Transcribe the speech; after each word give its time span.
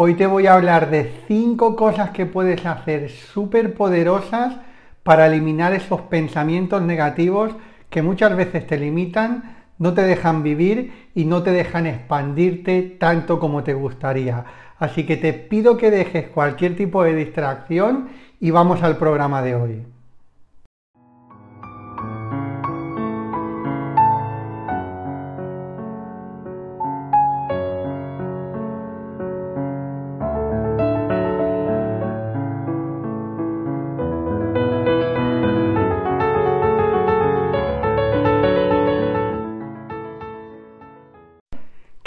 Hoy 0.00 0.14
te 0.14 0.28
voy 0.28 0.46
a 0.46 0.54
hablar 0.54 0.90
de 0.90 1.10
5 1.26 1.74
cosas 1.74 2.10
que 2.10 2.24
puedes 2.24 2.64
hacer 2.64 3.10
súper 3.10 3.74
poderosas 3.74 4.54
para 5.02 5.26
eliminar 5.26 5.72
esos 5.72 6.02
pensamientos 6.02 6.82
negativos 6.82 7.50
que 7.90 8.00
muchas 8.00 8.36
veces 8.36 8.64
te 8.64 8.78
limitan, 8.78 9.56
no 9.76 9.94
te 9.94 10.02
dejan 10.02 10.44
vivir 10.44 11.10
y 11.16 11.24
no 11.24 11.42
te 11.42 11.50
dejan 11.50 11.88
expandirte 11.88 12.80
tanto 13.00 13.40
como 13.40 13.64
te 13.64 13.74
gustaría. 13.74 14.44
Así 14.78 15.04
que 15.04 15.16
te 15.16 15.32
pido 15.32 15.76
que 15.76 15.90
dejes 15.90 16.28
cualquier 16.28 16.76
tipo 16.76 17.02
de 17.02 17.16
distracción 17.16 18.10
y 18.38 18.52
vamos 18.52 18.84
al 18.84 18.98
programa 18.98 19.42
de 19.42 19.56
hoy. 19.56 19.82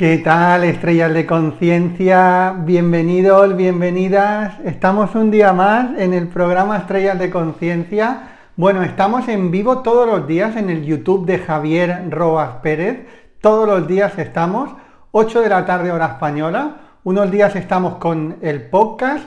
¿Qué 0.01 0.17
tal, 0.17 0.63
estrellas 0.63 1.13
de 1.13 1.27
conciencia? 1.27 2.55
Bienvenidos, 2.65 3.55
bienvenidas. 3.55 4.59
Estamos 4.65 5.13
un 5.13 5.29
día 5.29 5.53
más 5.53 5.91
en 5.95 6.15
el 6.15 6.27
programa 6.27 6.77
Estrellas 6.77 7.19
de 7.19 7.29
Conciencia. 7.29 8.29
Bueno, 8.55 8.81
estamos 8.81 9.27
en 9.27 9.51
vivo 9.51 9.83
todos 9.83 10.07
los 10.07 10.25
días 10.25 10.55
en 10.55 10.71
el 10.71 10.83
YouTube 10.83 11.27
de 11.27 11.37
Javier 11.37 12.05
Robas 12.09 12.49
Pérez. 12.63 13.05
Todos 13.41 13.67
los 13.67 13.87
días 13.87 14.17
estamos, 14.17 14.71
8 15.11 15.41
de 15.41 15.49
la 15.49 15.67
tarde 15.67 15.91
hora 15.91 16.07
española. 16.07 16.77
Unos 17.03 17.29
días 17.29 17.55
estamos 17.55 17.97
con 17.97 18.37
el 18.41 18.69
podcast 18.71 19.25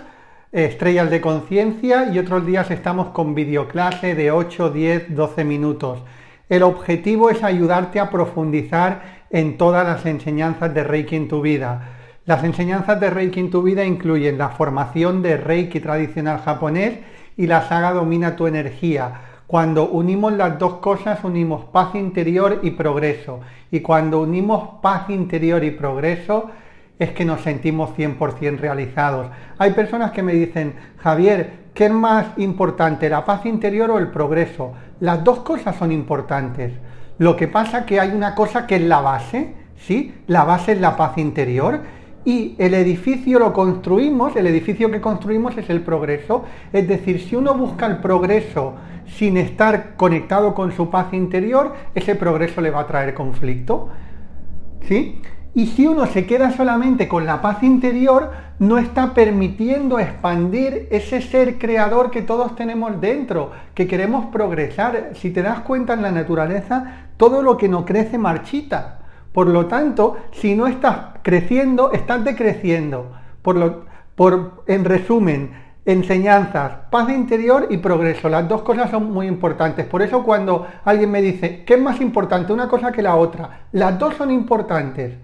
Estrellas 0.51 1.09
de 1.09 1.21
Conciencia 1.21 2.11
y 2.13 2.19
otros 2.19 2.45
días 2.45 2.69
estamos 2.73 3.11
con 3.11 3.37
videoclase 3.37 4.17
de 4.17 4.33
8, 4.33 4.71
10, 4.71 5.15
12 5.15 5.45
minutos. 5.45 6.03
El 6.49 6.63
objetivo 6.63 7.31
es 7.31 7.43
ayudarte 7.43 8.01
a 8.01 8.11
profundizar 8.11 9.14
en 9.35 9.59
todas 9.59 9.85
las 9.85 10.07
enseñanzas 10.07 10.73
de 10.73 10.85
Reiki 10.85 11.17
en 11.17 11.27
tu 11.27 11.41
vida. 11.41 11.89
Las 12.25 12.45
enseñanzas 12.45 13.01
de 13.01 13.11
Reiki 13.11 13.41
en 13.41 13.51
tu 13.51 13.63
vida 13.63 13.85
incluyen 13.85 14.39
la 14.39 14.51
formación 14.51 15.23
de 15.23 15.37
Reiki 15.37 15.81
tradicional 15.81 16.39
japonés 16.39 17.01
y 17.37 17.49
la 17.49 17.63
saga 17.63 17.93
Domina 17.93 18.37
tu 18.37 18.47
energía. 18.47 19.13
Cuando 19.49 19.89
unimos 19.89 20.35
las 20.35 20.57
dos 20.61 20.75
cosas, 20.75 21.25
unimos 21.25 21.65
paz 21.65 21.97
interior 21.97 22.61
y 22.63 22.71
progreso. 22.71 23.41
Y 23.73 23.81
cuando 23.81 24.23
unimos 24.23 24.81
paz 24.81 25.11
interior 25.11 25.65
y 25.65 25.73
progreso, 25.73 26.53
es 27.01 27.11
que 27.11 27.25
nos 27.25 27.41
sentimos 27.41 27.91
100% 27.99 28.61
realizados. 28.61 29.27
Hay 29.59 29.73
personas 29.73 30.13
que 30.13 30.23
me 30.23 30.33
dicen, 30.33 30.75
Javier, 30.99 31.71
¿qué 31.75 31.87
es 31.87 31.93
más 31.93 32.27
importante, 32.37 33.11
la 33.11 33.25
paz 33.25 33.45
interior 33.47 33.91
o 33.91 33.99
el 33.99 34.13
progreso? 34.13 34.75
Las 35.01 35.25
dos 35.25 35.41
cosas 35.41 35.75
son 35.75 35.91
importantes. 35.91 36.73
Lo 37.19 37.37
que 37.37 37.49
pasa 37.49 37.81
es 37.81 37.85
que 37.85 38.01
hay 38.01 38.11
una 38.11 38.35
cosa 38.35 38.67
que 38.67 38.77
es 38.77 38.83
la 38.83 39.01
base, 39.01 39.55
¿sí? 39.77 40.15
La 40.27 40.45
base 40.45 40.73
es 40.73 40.81
la 40.81 40.97
paz 40.97 41.17
interior 41.19 41.81
y 42.25 42.57
el 42.59 42.75
edificio 42.75 43.39
lo 43.39 43.53
construimos, 43.53 44.35
el 44.37 44.47
edificio 44.47 44.91
que 44.91 45.01
construimos 45.01 45.57
es 45.59 45.69
el 45.71 45.83
progreso. 45.83 46.45
Es 46.73 46.89
decir, 46.89 47.21
si 47.21 47.37
uno 47.37 47.55
busca 47.55 47.87
el 47.87 47.99
progreso 47.99 48.75
sin 49.07 49.37
estar 49.37 49.97
conectado 49.97 50.55
con 50.55 50.73
su 50.73 50.91
paz 50.91 51.13
interior, 51.13 51.75
ese 51.95 52.15
progreso 52.15 52.61
le 52.61 52.71
va 52.71 52.81
a 52.81 52.87
traer 52.87 53.15
conflicto. 53.15 53.91
¿Sí? 54.89 55.21
Y 55.57 55.67
si 55.69 55.87
uno 55.87 56.07
se 56.07 56.27
queda 56.27 56.51
solamente 56.51 57.07
con 57.07 57.27
la 57.27 57.41
paz 57.41 57.63
interior, 57.63 58.33
no 58.59 58.77
está 58.77 59.15
permitiendo 59.15 60.01
expandir 60.01 60.89
ese 60.91 61.23
ser 61.23 61.59
creador 61.59 62.11
que 62.11 62.23
todos 62.23 62.57
tenemos 62.57 63.01
dentro, 63.01 63.53
que 63.73 63.87
queremos 63.87 64.27
progresar. 64.27 65.11
Si 65.15 65.31
te 65.31 65.43
das 65.43 65.61
cuenta 65.61 65.95
en 65.95 66.03
la 66.03 66.11
naturaleza, 66.11 67.07
todo 67.17 67.41
lo 67.41 67.57
que 67.57 67.69
no 67.69 67.85
crece 67.85 68.19
marchita. 68.19 68.99
Por 69.33 69.47
lo 69.47 69.67
tanto, 69.67 70.17
si 70.33 70.57
no 70.57 70.67
estás 70.67 71.19
creciendo, 71.23 71.93
estás 71.93 72.25
decreciendo. 72.25 73.13
Por 73.41 73.55
lo, 73.55 73.85
por, 74.17 74.65
en 74.67 74.85
resumen, 74.85 75.53
enseñanzas, 75.85 76.73
paz 76.91 77.11
interior 77.11 77.69
y 77.71 77.77
progreso. 77.77 78.29
Las 78.29 78.49
dos 78.49 78.63
cosas 78.63 78.91
son 78.91 79.13
muy 79.13 79.29
importantes. 79.29 79.87
Por 79.87 80.03
eso 80.03 80.25
cuando 80.25 80.67
alguien 80.85 81.13
me 81.13 81.23
dice, 81.23 81.63
¿qué 81.65 81.75
es 81.75 81.81
más 81.81 82.01
importante 82.01 82.53
una 82.53 82.69
cosa 82.69 82.91
que 82.91 83.03
la 83.03 83.15
otra? 83.15 83.67
Las 83.71 83.97
dos 84.01 84.17
son 84.17 84.33
importantes 84.33 85.15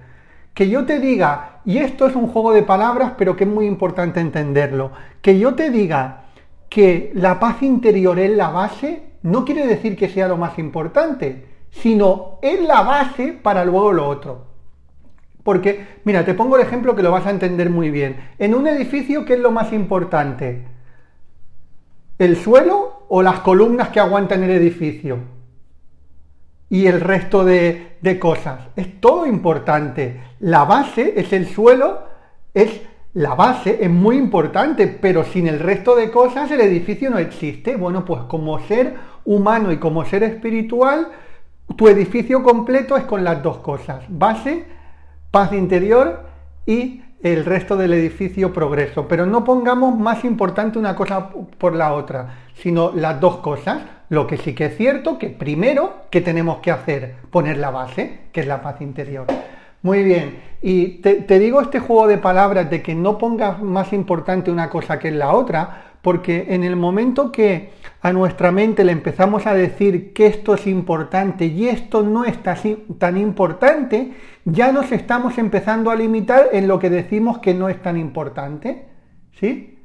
que 0.60 0.68
yo 0.68 0.84
te 0.84 1.00
diga, 1.00 1.62
y 1.64 1.78
esto 1.78 2.06
es 2.06 2.14
un 2.14 2.26
juego 2.26 2.52
de 2.52 2.62
palabras, 2.62 3.14
pero 3.16 3.34
que 3.34 3.44
es 3.44 3.50
muy 3.50 3.64
importante 3.64 4.20
entenderlo, 4.20 4.92
que 5.22 5.38
yo 5.38 5.54
te 5.54 5.70
diga 5.70 6.24
que 6.68 7.12
la 7.14 7.40
paz 7.40 7.62
interior 7.62 8.18
es 8.18 8.36
la 8.36 8.50
base, 8.50 9.04
no 9.22 9.46
quiere 9.46 9.66
decir 9.66 9.96
que 9.96 10.10
sea 10.10 10.28
lo 10.28 10.36
más 10.36 10.58
importante, 10.58 11.46
sino 11.70 12.38
es 12.42 12.60
la 12.60 12.82
base 12.82 13.32
para 13.32 13.64
luego 13.64 13.94
lo 13.94 14.06
otro. 14.06 14.48
Porque, 15.44 15.86
mira, 16.04 16.26
te 16.26 16.34
pongo 16.34 16.56
el 16.56 16.62
ejemplo 16.62 16.94
que 16.94 17.02
lo 17.02 17.10
vas 17.10 17.24
a 17.24 17.30
entender 17.30 17.70
muy 17.70 17.90
bien. 17.90 18.16
En 18.38 18.54
un 18.54 18.66
edificio, 18.66 19.24
¿qué 19.24 19.32
es 19.32 19.40
lo 19.40 19.52
más 19.52 19.72
importante? 19.72 20.66
¿El 22.18 22.36
suelo 22.36 23.06
o 23.08 23.22
las 23.22 23.40
columnas 23.40 23.88
que 23.88 24.00
aguantan 24.00 24.42
el 24.42 24.50
edificio? 24.50 25.39
Y 26.70 26.86
el 26.86 27.00
resto 27.00 27.44
de, 27.44 27.98
cosas. 28.20 28.68
Es 28.76 29.00
todo 29.00 29.26
importante. 29.26 30.20
La 30.38 30.64
base 30.64 31.14
es 31.16 31.32
el 31.32 31.46
suelo, 31.46 32.04
es 32.54 32.80
la 33.12 33.34
base, 33.34 33.78
es 33.80 33.90
muy 33.90 34.16
importante, 34.16 34.86
pero 34.86 35.24
sin 35.24 35.48
el 35.48 35.58
resto 35.58 35.96
de 35.96 36.10
cosas 36.10 36.50
el 36.52 36.60
edificio 36.60 37.10
no 37.10 37.18
existe. 37.18 37.76
Bueno, 37.76 38.04
pues 38.04 38.22
como 38.22 38.60
ser 38.60 38.94
humano 39.24 39.72
y 39.72 39.78
como 39.78 40.04
ser 40.04 40.22
espiritual, 40.22 41.08
tu 41.76 41.88
edificio 41.88 42.42
completo 42.42 42.96
es 42.96 43.04
con 43.04 43.24
las 43.24 43.42
dos 43.42 43.58
cosas. 43.58 44.04
Base, 44.08 44.64
paz 45.32 45.52
interior 45.52 46.24
y 46.66 47.02
el 47.22 47.44
resto 47.44 47.76
del 47.76 47.92
edificio 47.94 48.52
progreso. 48.52 49.08
Pero 49.08 49.26
no 49.26 49.42
pongamos 49.42 49.98
más 49.98 50.24
importante 50.24 50.78
una 50.78 50.94
cosa 50.94 51.30
por 51.58 51.74
la 51.74 51.92
otra, 51.94 52.44
sino 52.54 52.92
las 52.94 53.20
dos 53.20 53.38
cosas. 53.38 53.82
Lo 54.10 54.26
que 54.26 54.36
sí 54.36 54.54
que 54.54 54.66
es 54.66 54.76
cierto, 54.76 55.18
que 55.18 55.28
primero, 55.28 56.02
que 56.10 56.20
tenemos 56.20 56.58
que 56.58 56.72
hacer? 56.72 57.14
Poner 57.30 57.58
la 57.58 57.70
base, 57.70 58.18
que 58.32 58.40
es 58.40 58.46
la 58.48 58.60
paz 58.60 58.80
interior. 58.80 59.26
Muy 59.82 60.02
bien, 60.02 60.40
y 60.60 60.98
te, 61.00 61.14
te 61.14 61.38
digo 61.38 61.60
este 61.60 61.78
juego 61.78 62.08
de 62.08 62.18
palabras 62.18 62.68
de 62.68 62.82
que 62.82 62.94
no 62.94 63.18
pongas 63.18 63.62
más 63.62 63.92
importante 63.92 64.50
una 64.50 64.68
cosa 64.68 64.98
que 64.98 65.12
la 65.12 65.32
otra, 65.32 65.94
porque 66.02 66.46
en 66.50 66.64
el 66.64 66.74
momento 66.74 67.30
que 67.30 67.70
a 68.02 68.12
nuestra 68.12 68.50
mente 68.50 68.82
le 68.82 68.90
empezamos 68.90 69.46
a 69.46 69.54
decir 69.54 70.12
que 70.12 70.26
esto 70.26 70.54
es 70.54 70.66
importante 70.66 71.46
y 71.46 71.68
esto 71.68 72.02
no 72.02 72.24
es 72.24 72.36
tan 72.98 73.16
importante, 73.16 74.12
ya 74.44 74.72
nos 74.72 74.90
estamos 74.90 75.38
empezando 75.38 75.88
a 75.88 75.94
limitar 75.94 76.48
en 76.52 76.66
lo 76.66 76.80
que 76.80 76.90
decimos 76.90 77.38
que 77.38 77.54
no 77.54 77.68
es 77.68 77.80
tan 77.80 77.96
importante. 77.96 78.88
¿Sí? 79.38 79.79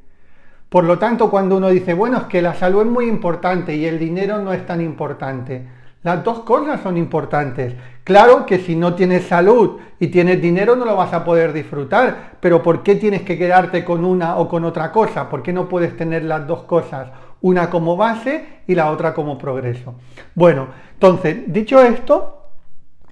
Por 0.76 0.84
lo 0.84 1.00
tanto, 1.00 1.32
cuando 1.32 1.56
uno 1.56 1.70
dice, 1.70 1.94
bueno, 1.94 2.18
es 2.18 2.24
que 2.26 2.42
la 2.42 2.54
salud 2.54 2.82
es 2.82 2.88
muy 2.88 3.08
importante 3.08 3.74
y 3.74 3.86
el 3.86 3.98
dinero 3.98 4.40
no 4.40 4.52
es 4.52 4.66
tan 4.66 4.82
importante, 4.82 5.66
las 6.04 6.22
dos 6.22 6.40
cosas 6.40 6.82
son 6.82 6.98
importantes. 6.98 7.74
Claro 8.04 8.46
que 8.46 8.60
si 8.60 8.76
no 8.76 8.94
tienes 8.94 9.26
salud 9.26 9.78
y 10.02 10.08
tienes 10.08 10.42
dinero 10.42 10.76
no 10.76 10.84
lo 10.84 10.98
vas 10.98 11.14
a 11.14 11.24
poder 11.24 11.54
disfrutar, 11.54 12.32
pero 12.42 12.62
¿por 12.62 12.84
qué 12.84 12.96
tienes 12.96 13.22
que 13.22 13.38
quedarte 13.38 13.86
con 13.86 14.04
una 14.04 14.36
o 14.36 14.50
con 14.50 14.66
otra 14.66 14.92
cosa? 14.92 15.30
¿Por 15.30 15.42
qué 15.42 15.54
no 15.54 15.70
puedes 15.70 15.96
tener 15.96 16.26
las 16.26 16.46
dos 16.46 16.64
cosas? 16.64 17.08
Una 17.40 17.70
como 17.70 17.96
base 17.96 18.46
y 18.68 18.76
la 18.76 18.92
otra 18.92 19.14
como 19.14 19.38
progreso. 19.38 19.96
Bueno, 20.34 20.68
entonces, 20.92 21.38
dicho 21.48 21.82
esto, 21.82 22.35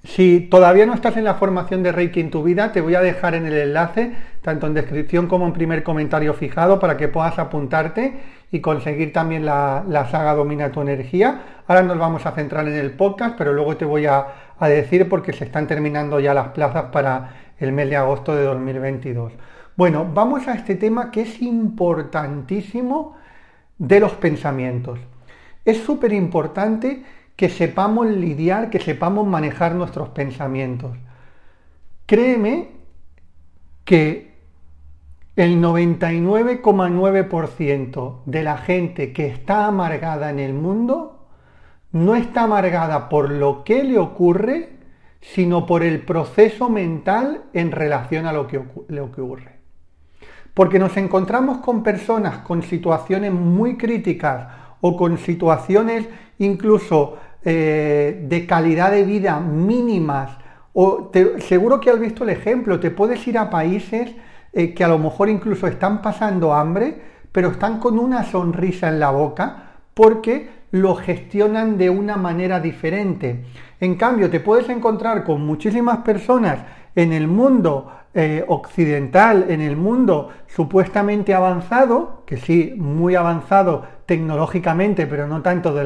si 0.04 0.40
todavía 0.40 0.84
no 0.84 0.92
estás 0.92 1.16
en 1.16 1.24
la 1.24 1.34
formación 1.34 1.82
de 1.82 1.90
Reiki 1.90 2.20
en 2.20 2.30
tu 2.30 2.42
vida, 2.42 2.72
te 2.72 2.82
voy 2.82 2.94
a 2.94 3.00
dejar 3.00 3.34
en 3.34 3.46
el 3.46 3.54
enlace, 3.54 4.12
tanto 4.42 4.66
en 4.66 4.74
descripción 4.74 5.28
como 5.28 5.46
en 5.46 5.54
primer 5.54 5.82
comentario 5.82 6.34
fijado, 6.34 6.78
para 6.78 6.98
que 6.98 7.08
puedas 7.08 7.38
apuntarte 7.38 8.20
y 8.52 8.60
conseguir 8.60 9.14
también 9.14 9.46
la, 9.46 10.06
saga 10.10 10.34
Domina 10.34 10.70
tu 10.70 10.82
energía. 10.82 11.62
Ahora 11.66 11.82
nos 11.82 11.98
vamos 11.98 12.26
a 12.26 12.32
centrar 12.32 12.68
en 12.68 12.74
el 12.74 12.92
podcast, 12.92 13.36
pero 13.38 13.54
luego 13.54 13.78
te 13.78 13.86
voy 13.86 14.04
a, 14.04 14.26
a 14.58 14.68
decir 14.68 15.08
porque 15.08 15.32
se 15.32 15.44
están 15.44 15.66
terminando 15.66 16.20
ya 16.20 16.34
las 16.34 16.48
plazas 16.48 16.84
para 16.92 17.30
el 17.58 17.72
mes 17.72 17.88
de 17.88 17.96
agosto 17.96 18.36
de 18.36 18.44
2022. 18.44 19.32
Bueno, 19.74 20.06
vamos 20.12 20.46
a 20.48 20.54
este 20.54 20.74
tema 20.74 21.10
que 21.10 21.22
es 21.22 21.40
importantísimo 21.40 23.16
de 23.78 24.00
los 24.00 24.12
pensamientos. 24.12 24.98
Es 25.64 25.78
súper 25.78 26.12
importante 26.12 27.02
que 27.36 27.48
sepamos 27.48 28.06
lidiar, 28.06 28.70
que 28.70 28.78
sepamos 28.78 29.26
manejar 29.26 29.74
nuestros 29.74 30.10
pensamientos. 30.10 30.96
Créeme 32.06 32.68
que 33.84 34.34
el 35.36 35.60
99,9% 35.60 38.22
de 38.24 38.44
la 38.44 38.56
gente 38.56 39.12
que 39.12 39.26
está 39.26 39.66
amargada 39.66 40.30
en 40.30 40.38
el 40.38 40.54
mundo 40.54 41.26
no 41.90 42.14
está 42.14 42.42
amargada 42.42 43.08
por 43.08 43.30
lo 43.30 43.64
que 43.64 43.82
le 43.84 43.98
ocurre, 43.98 44.70
sino 45.20 45.66
por 45.66 45.82
el 45.82 46.02
proceso 46.02 46.68
mental 46.68 47.46
en 47.52 47.72
relación 47.72 48.26
a 48.26 48.32
lo 48.32 48.46
que, 48.46 48.58
ocurre. 48.58 49.58
Porque 50.52 50.78
nos 50.78 50.96
encontramos 50.96 51.58
con 51.58 51.82
personas 51.82 52.38
con 52.38 52.62
situaciones 52.62 53.32
muy 53.32 53.76
críticas 53.76 54.46
o 54.86 54.98
con 54.98 55.16
situaciones 55.16 56.06
incluso 56.38 57.16
eh, 57.42 58.22
de 58.28 58.46
calidad 58.46 58.90
de 58.90 59.02
vida 59.02 59.40
mínimas. 59.40 60.32
O 60.74 61.10
seguro 61.38 61.80
que 61.80 61.88
has 61.88 61.98
visto 61.98 62.22
el 62.22 62.28
ejemplo, 62.28 62.78
te 62.78 62.90
puedes 62.90 63.26
ir 63.26 63.38
a 63.38 63.48
países 63.48 64.14
eh, 64.52 64.74
que 64.74 64.84
a 64.84 64.88
lo 64.88 64.98
mejor 64.98 65.30
incluso 65.30 65.66
están 65.68 66.02
pasando 66.02 66.52
hambre, 66.52 67.00
pero 67.32 67.48
están 67.48 67.80
con 67.80 67.98
una 67.98 68.24
sonrisa 68.24 68.88
en 68.88 69.00
la 69.00 69.10
boca 69.10 69.70
porque 69.94 70.50
lo 70.72 70.96
gestionan 70.96 71.78
de 71.78 71.88
una 71.88 72.16
manera 72.16 72.60
diferente. 72.60 73.46
En 73.80 73.94
cambio, 73.94 74.28
te 74.28 74.40
puedes 74.40 74.68
encontrar 74.68 75.24
con 75.24 75.46
muchísimas 75.46 75.98
personas 75.98 76.58
en 76.94 77.12
el 77.12 77.26
mundo 77.26 77.90
eh, 78.16 78.44
occidental, 78.46 79.46
en 79.48 79.60
el 79.60 79.76
mundo 79.76 80.30
supuestamente 80.46 81.34
avanzado, 81.34 82.22
que 82.26 82.36
sí, 82.36 82.74
muy 82.76 83.16
avanzado 83.16 83.84
tecnológicamente, 84.06 85.08
pero 85.08 85.26
no 85.26 85.42
tanto 85.42 85.74
de 85.74 85.84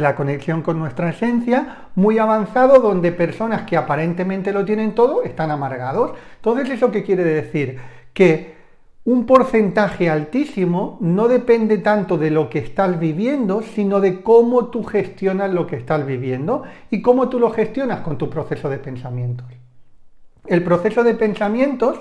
la, 0.00 0.16
conexión 0.16 0.62
con 0.62 0.80
nuestra 0.80 1.10
esencia, 1.10 1.90
muy 1.94 2.18
avanzado 2.18 2.80
donde 2.80 3.12
personas 3.12 3.62
que 3.62 3.76
aparentemente 3.76 4.52
lo 4.52 4.64
tienen 4.64 4.96
todo 4.96 5.22
están 5.22 5.52
amargados. 5.52 6.12
Entonces, 6.36 6.70
¿eso 6.70 6.90
qué 6.90 7.04
quiere 7.04 7.22
decir? 7.22 7.78
Que 8.12 8.56
un 9.04 9.24
porcentaje 9.24 10.10
altísimo 10.10 10.98
no 11.00 11.28
depende 11.28 11.78
tanto 11.78 12.18
de 12.18 12.32
lo 12.32 12.50
que 12.50 12.58
estás 12.58 12.98
viviendo, 12.98 13.62
sino 13.62 14.00
de 14.00 14.22
cómo 14.22 14.66
tú 14.66 14.82
gestionas 14.82 15.52
lo 15.52 15.68
que 15.68 15.76
estás 15.76 16.04
viviendo 16.04 16.64
y 16.90 17.00
cómo 17.00 17.28
tú 17.28 17.38
lo 17.38 17.50
gestionas 17.50 18.00
con 18.00 18.18
tu 18.18 18.28
proceso 18.28 18.68
de 18.68 18.78
pensamientos. 18.78 19.46
El 20.46 20.62
proceso 20.62 21.04
de 21.04 21.14
pensamientos 21.14 21.98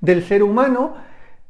del 0.00 0.22
ser 0.22 0.42
humano 0.42 0.94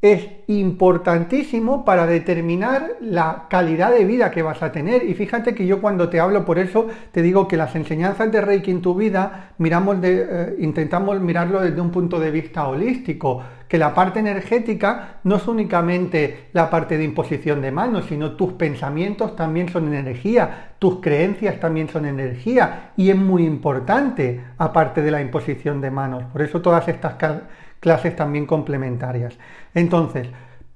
es 0.00 0.28
importantísimo 0.46 1.84
para 1.84 2.06
determinar 2.06 2.96
la 3.00 3.46
calidad 3.50 3.90
de 3.90 4.04
vida 4.04 4.30
que 4.30 4.42
vas 4.42 4.62
a 4.62 4.70
tener. 4.70 5.02
Y 5.04 5.14
fíjate 5.14 5.54
que 5.56 5.66
yo 5.66 5.80
cuando 5.80 6.08
te 6.08 6.20
hablo, 6.20 6.44
por 6.44 6.58
eso 6.60 6.86
te 7.10 7.20
digo 7.20 7.48
que 7.48 7.56
las 7.56 7.74
enseñanzas 7.74 8.30
de 8.30 8.40
Reiki 8.40 8.70
en 8.70 8.80
tu 8.80 8.94
vida 8.94 9.54
miramos 9.58 10.00
de, 10.00 10.26
eh, 10.30 10.56
intentamos 10.60 11.20
mirarlo 11.20 11.60
desde 11.60 11.80
un 11.80 11.90
punto 11.90 12.20
de 12.20 12.30
vista 12.30 12.68
holístico, 12.68 13.42
que 13.68 13.78
la 13.78 13.94
parte 13.94 14.18
energética 14.18 15.18
no 15.24 15.36
es 15.36 15.46
únicamente 15.46 16.48
la 16.52 16.70
parte 16.70 16.96
de 16.96 17.04
imposición 17.04 17.60
de 17.60 17.70
manos, 17.70 18.06
sino 18.06 18.32
tus 18.32 18.54
pensamientos 18.54 19.36
también 19.36 19.68
son 19.68 19.92
energía, 19.92 20.72
tus 20.78 21.00
creencias 21.00 21.60
también 21.60 21.88
son 21.88 22.06
energía 22.06 22.92
y 22.96 23.10
es 23.10 23.16
muy 23.16 23.44
importante 23.44 24.40
aparte 24.56 25.02
de 25.02 25.10
la 25.10 25.20
imposición 25.20 25.80
de 25.80 25.90
manos. 25.90 26.24
Por 26.32 26.40
eso 26.40 26.62
todas 26.62 26.88
estas 26.88 27.16
clases 27.78 28.16
también 28.16 28.46
complementarias. 28.46 29.36
Entonces, 29.74 30.28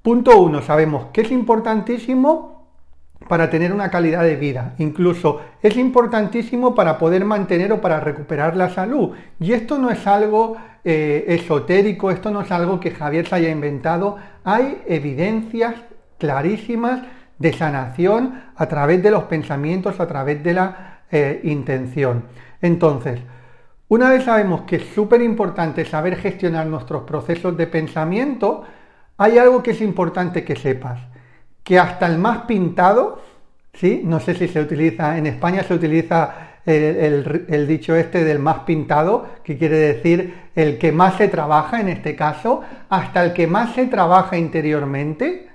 punto 0.03 0.39
uno, 0.39 0.61
sabemos 0.61 1.07
que 1.11 1.21
es 1.21 1.31
importantísimo 1.31 2.52
para 3.27 3.49
tener 3.49 3.73
una 3.73 3.89
calidad 3.89 4.23
de 4.23 4.35
vida. 4.35 4.73
Incluso 4.77 5.41
es 5.61 5.75
importantísimo 5.77 6.75
para 6.75 6.97
poder 6.97 7.25
mantener 7.25 7.71
o 7.71 7.81
para 7.81 7.99
recuperar 7.99 8.55
la 8.55 8.69
salud. 8.69 9.11
Y 9.39 9.53
esto 9.53 9.77
no 9.77 9.89
es 9.89 10.05
algo 10.07 10.57
eh, 10.83 11.25
esotérico, 11.27 12.11
esto 12.11 12.31
no 12.31 12.41
es 12.41 12.51
algo 12.51 12.79
que 12.79 12.91
Javier 12.91 13.27
se 13.27 13.35
haya 13.35 13.49
inventado. 13.49 14.17
Hay 14.43 14.81
evidencias 14.87 15.75
clarísimas 16.17 17.01
de 17.39 17.53
sanación 17.53 18.41
a 18.55 18.67
través 18.67 19.01
de 19.03 19.11
los 19.11 19.23
pensamientos, 19.23 19.99
a 19.99 20.07
través 20.07 20.43
de 20.43 20.53
la 20.53 21.01
eh, 21.11 21.41
intención. 21.43 22.23
Entonces, 22.61 23.19
una 23.89 24.09
vez 24.09 24.23
sabemos 24.23 24.61
que 24.61 24.77
es 24.77 24.85
súper 24.95 25.21
importante 25.21 25.85
saber 25.85 26.15
gestionar 26.15 26.65
nuestros 26.65 27.03
procesos 27.03 27.55
de 27.57 27.67
pensamiento, 27.67 28.63
hay 29.17 29.37
algo 29.37 29.61
que 29.61 29.71
es 29.71 29.81
importante 29.81 30.43
que 30.43 30.55
sepas, 30.55 30.99
que 31.63 31.79
hasta 31.79 32.05
el 32.07 32.17
más 32.17 32.39
pintado, 32.45 33.21
¿sí? 33.73 34.01
no 34.03 34.19
sé 34.19 34.35
si 34.35 34.47
se 34.47 34.59
utiliza, 34.59 35.17
en 35.17 35.27
España 35.27 35.63
se 35.63 35.73
utiliza 35.73 36.53
el, 36.65 37.45
el, 37.49 37.67
dicho 37.67 37.95
este 37.95 38.23
del 38.23 38.39
más 38.39 38.59
pintado, 38.59 39.27
que 39.43 39.57
quiere 39.57 39.77
decir 39.77 40.33
el 40.55 40.77
que 40.77 40.91
más 40.91 41.15
se 41.15 41.27
trabaja 41.27 41.81
en 41.81 41.89
este 41.89 42.15
caso, 42.15 42.61
hasta 42.89 43.23
el 43.23 43.33
que 43.33 43.47
más 43.47 43.75
se 43.75 43.87
trabaja 43.87 44.37
interiormente, 44.37 45.49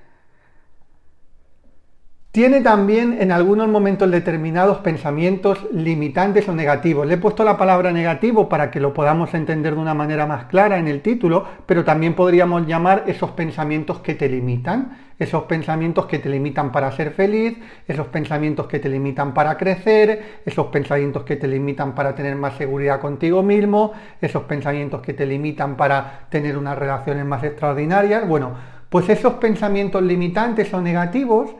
tiene 2.31 2.61
también 2.61 3.17
en 3.19 3.31
algunos 3.31 3.67
momentos 3.67 4.11
determinados 4.11 4.77
pensamientos 4.79 5.65
limitantes 5.71 6.47
o 6.47 6.53
negativos. 6.53 7.07
Le 7.07 7.15
he 7.15 7.17
puesto 7.17 7.43
la 7.43 7.57
palabra 7.57 7.91
negativo 7.91 8.47
para 8.47 8.69
que 8.69 8.79
lo 8.79 8.93
podamos 8.93 9.33
entender 9.33 9.73
de 9.73 9.81
una 9.81 9.95
manera 9.95 10.27
más 10.27 10.45
clara 10.45 10.77
en 10.77 10.87
el 10.87 11.01
título, 11.01 11.43
pero 11.65 11.83
también 11.83 12.13
podríamos 12.13 12.67
llamar 12.67 13.05
esos 13.07 13.31
pensamientos 13.31 14.01
que 14.01 14.13
te 14.13 14.29
limitan, 14.29 14.95
esos 15.17 15.45
pensamientos 15.45 16.05
que 16.05 16.19
te 16.19 16.29
limitan 16.29 16.71
para 16.71 16.91
ser 16.91 17.13
feliz, 17.13 17.57
esos 17.87 18.05
pensamientos 18.07 18.67
que 18.67 18.77
te 18.77 18.89
limitan 18.89 19.33
para 19.33 19.57
crecer, 19.57 20.41
esos 20.45 20.67
pensamientos 20.67 21.23
que 21.23 21.35
te 21.35 21.47
limitan 21.47 21.95
para 21.95 22.13
tener 22.13 22.35
más 22.35 22.55
seguridad 22.57 23.01
contigo 23.01 23.41
mismo, 23.41 23.93
esos 24.21 24.43
pensamientos 24.43 25.01
que 25.01 25.15
te 25.15 25.25
limitan 25.25 25.75
para 25.75 26.27
tener 26.29 26.59
unas 26.59 26.77
relaciones 26.77 27.25
más 27.25 27.43
extraordinarias. 27.43 28.27
Bueno, 28.27 28.53
pues 28.87 29.09
esos 29.09 29.33
pensamientos 29.33 30.03
limitantes 30.03 30.71
o 30.75 30.79
negativos, 30.79 31.55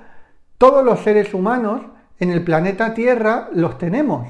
todos 0.60 0.84
los 0.84 1.00
seres 1.00 1.34
humanos 1.34 1.82
en 2.20 2.32
el 2.32 2.44
planeta 2.44 2.94
Tierra 2.94 3.50
los 3.54 3.78
tenemos. 3.78 4.28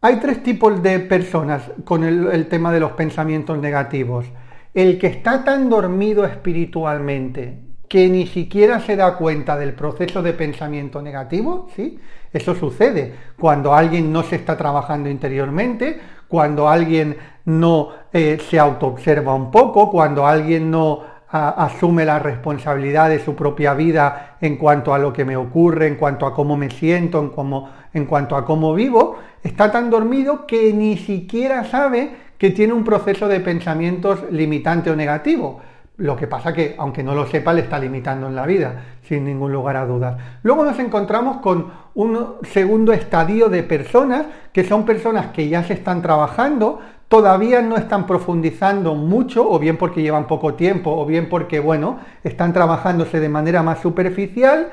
Hay 0.00 0.16
tres 0.16 0.42
tipos 0.42 0.82
de 0.82 0.98
personas 1.00 1.62
con 1.84 2.04
el, 2.04 2.48
tema 2.48 2.72
de 2.72 2.80
los 2.80 2.92
pensamientos 2.92 3.58
negativos. 3.58 4.24
El 4.72 4.98
que 4.98 5.08
está 5.08 5.44
tan 5.44 5.68
dormido 5.68 6.24
espiritualmente 6.24 7.60
que 7.86 8.08
ni 8.08 8.26
siquiera 8.26 8.80
se 8.80 8.96
da 8.96 9.16
cuenta 9.16 9.58
del 9.58 9.74
proceso 9.74 10.22
de 10.22 10.32
pensamiento 10.32 11.02
negativo, 11.02 11.68
¿sí? 11.76 12.00
Eso 12.32 12.54
sucede 12.54 13.14
cuando 13.38 13.74
alguien 13.74 14.10
no 14.10 14.22
se 14.22 14.36
está 14.36 14.56
trabajando 14.56 15.10
interiormente, 15.10 16.00
cuando 16.28 16.66
alguien 16.66 17.16
no 17.44 17.90
eh, 18.12 18.38
se 18.48 18.58
autoobserva 18.58 19.34
un 19.34 19.50
poco, 19.50 19.90
cuando 19.90 20.26
alguien 20.26 20.70
no 20.70 21.15
asume 21.36 22.04
la 22.04 22.18
responsabilidad 22.18 23.08
de 23.08 23.18
su 23.18 23.34
propia 23.34 23.74
vida 23.74 24.36
en 24.40 24.56
cuanto 24.56 24.92
a 24.92 24.98
lo 24.98 25.12
que 25.12 25.24
me 25.24 25.36
ocurre, 25.36 25.86
en 25.86 25.96
cuanto 25.96 26.26
a 26.26 26.34
cómo 26.34 26.56
me 26.56 26.70
siento, 26.70 27.20
en, 27.20 28.00
en 28.00 28.06
cuanto 28.06 28.36
a 28.36 28.44
cómo 28.44 28.74
vivo, 28.74 29.16
está 29.42 29.70
tan 29.70 29.90
dormido 29.90 30.46
que 30.46 30.72
ni 30.72 30.96
siquiera 30.96 31.64
sabe 31.64 32.26
que 32.38 32.50
tiene 32.50 32.72
un 32.72 32.84
proceso 32.84 33.28
de 33.28 33.40
pensamientos 33.40 34.24
limitante 34.30 34.90
o 34.90 34.96
negativo. 34.96 35.60
Lo 35.98 36.14
que 36.14 36.26
pasa 36.26 36.52
que, 36.52 36.74
aunque 36.76 37.02
no 37.02 37.14
lo 37.14 37.26
sepa, 37.26 37.54
le 37.54 37.62
está 37.62 37.78
limitando 37.78 38.26
en 38.26 38.34
la 38.34 38.44
vida, 38.44 38.82
sin 39.02 39.24
ningún 39.24 39.50
lugar 39.50 39.76
a 39.76 39.86
dudas. 39.86 40.16
Luego 40.42 40.62
nos 40.62 40.78
encontramos 40.78 41.38
con 41.38 41.72
un 41.94 42.34
segundo 42.42 42.92
estadio 42.92 43.48
de 43.48 43.62
personas, 43.62 44.26
que 44.52 44.64
son 44.64 44.84
personas 44.84 45.28
que 45.28 45.48
ya 45.48 45.64
se 45.64 45.72
están 45.72 46.02
trabajando, 46.02 46.80
todavía 47.08 47.62
no 47.62 47.76
están 47.76 48.06
profundizando 48.06 48.94
mucho, 48.94 49.48
o 49.48 49.58
bien 49.58 49.76
porque 49.76 50.02
llevan 50.02 50.26
poco 50.26 50.54
tiempo, 50.54 50.90
o 50.90 51.06
bien 51.06 51.28
porque, 51.28 51.60
bueno, 51.60 52.00
están 52.24 52.52
trabajándose 52.52 53.20
de 53.20 53.28
manera 53.28 53.62
más 53.62 53.80
superficial, 53.80 54.70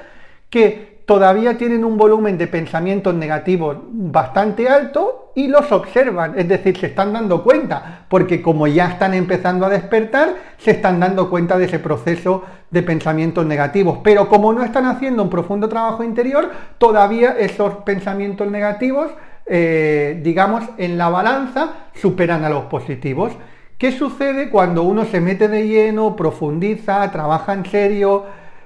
que 0.50 1.04
todavía 1.06 1.58
tienen 1.58 1.84
un 1.84 1.98
volumen 1.98 2.38
de 2.38 2.48
pensamientos 2.48 3.14
negativos 3.14 3.78
bastante 3.90 4.70
alto 4.70 5.32
y 5.36 5.48
los 5.48 5.72
observan, 5.72 6.38
es 6.38 6.48
decir, 6.48 6.78
se 6.78 6.88
están 6.88 7.12
dando 7.14 7.44
cuenta, 7.44 8.06
porque 8.08 8.42
como 8.42 8.68
ya 8.68 8.88
están 8.88 9.14
empezando 9.14 9.66
a 9.66 9.70
despertar, 9.70 10.36
se 10.58 10.72
están 10.72 11.00
dando 11.00 11.30
cuenta 11.30 11.58
de 11.58 11.66
ese 11.66 11.80
proceso 11.80 12.44
de 12.70 12.84
pensamientos 12.84 13.46
negativos, 13.46 14.00
pero 14.04 14.30
como 14.30 14.54
no 14.54 14.64
están 14.64 14.86
haciendo 14.86 15.24
un 15.24 15.30
profundo 15.30 15.68
trabajo 15.68 16.04
interior, 16.04 16.52
todavía 16.78 17.36
esos 17.38 17.78
pensamientos 17.84 18.50
negativos 18.50 19.12
eh, 19.46 20.20
digamos, 20.24 20.64
en 20.78 20.98
la 20.98 21.10
balanza 21.10 21.90
superan 21.94 22.44
a 22.44 22.50
los 22.50 22.66
positivos. 22.66 23.34
¿Qué 23.78 23.92
sucede 23.92 24.50
cuando 24.50 24.84
uno 24.84 25.06
se 25.06 25.20
mete 25.20 25.48
de 25.48 25.68
lleno, 25.68 26.16
profundiza, 26.16 27.12
trabaja 27.12 27.54
en 27.54 27.66
serio 27.66 28.26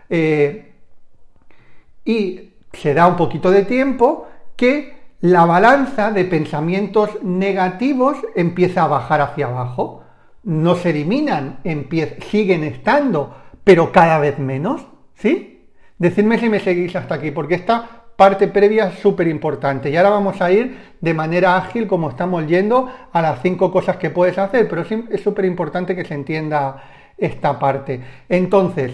eh, 0.10 0.74
y 2.06 2.52
se 2.74 2.94
da 2.94 3.08
un 3.08 3.16
poquito 3.16 3.50
de 3.50 3.66
tiempo 3.66 4.28
que 4.56 4.96
la 5.22 5.46
balanza 5.46 6.12
de 6.12 6.26
pensamientos 6.26 7.24
negativos 7.24 8.18
empieza 8.36 8.84
a 8.84 8.88
bajar 8.88 9.22
hacia 9.22 9.48
abajo? 9.48 10.04
No 10.44 10.76
se 10.76 10.92
eliminan, 10.92 11.60
siguen 12.30 12.64
estando, 12.64 13.36
pero 13.64 13.92
cada 13.92 14.20
vez 14.20 14.38
menos, 14.38 14.86
¿sí? 15.16 15.68
Decidme 15.98 16.38
si 16.38 16.48
me 16.48 16.60
seguís 16.60 16.96
hasta 16.96 17.16
aquí, 17.16 17.32
porque 17.32 17.56
esta 17.56 17.97
parte 18.18 18.48
previa 18.48 18.92
súper 18.92 19.28
importante. 19.28 19.90
Y 19.90 19.96
ahora 19.96 20.10
vamos 20.10 20.42
a 20.42 20.52
ir 20.52 20.78
de 21.00 21.14
manera 21.14 21.56
ágil, 21.56 21.88
como 21.88 22.10
estamos 22.10 22.46
yendo, 22.48 22.92
a 23.14 23.22
las 23.22 23.42
cinco 23.42 23.72
cosas 23.72 23.96
que 23.98 24.10
puedes 24.10 24.38
hacer, 24.38 24.68
pero 24.68 24.82
es 24.82 25.22
súper 25.22 25.46
importante 25.46 25.96
que 25.96 26.04
se 26.04 26.16
entienda 26.16 26.84
esta 27.18 27.58
parte. 27.58 28.02
Entonces, 28.28 28.94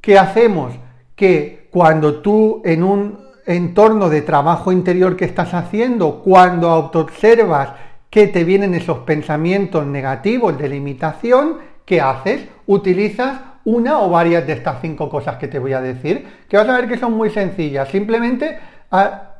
¿qué 0.00 0.18
hacemos? 0.18 0.72
Que 1.14 1.68
cuando 1.70 2.20
tú 2.20 2.62
en 2.64 2.82
un 2.82 3.18
entorno 3.46 4.08
de 4.08 4.22
trabajo 4.22 4.72
interior 4.72 5.16
que 5.16 5.26
estás 5.26 5.52
haciendo, 5.52 6.20
cuando 6.22 6.70
autoobservas 6.70 7.72
que 8.08 8.26
te 8.26 8.44
vienen 8.44 8.74
esos 8.74 9.00
pensamientos 9.00 9.86
negativos 9.86 10.56
de 10.58 10.68
limitación, 10.68 11.58
¿qué 11.84 12.00
haces? 12.00 12.48
Utilizas 12.66 13.38
una 13.74 14.00
o 14.00 14.10
varias 14.10 14.46
de 14.46 14.54
estas 14.54 14.80
cinco 14.80 15.08
cosas 15.08 15.36
que 15.36 15.48
te 15.48 15.58
voy 15.58 15.72
a 15.72 15.80
decir, 15.80 16.26
que 16.48 16.56
vas 16.56 16.68
a 16.68 16.76
ver 16.76 16.88
que 16.88 16.98
son 16.98 17.12
muy 17.12 17.30
sencillas. 17.30 17.88
Simplemente 17.88 18.58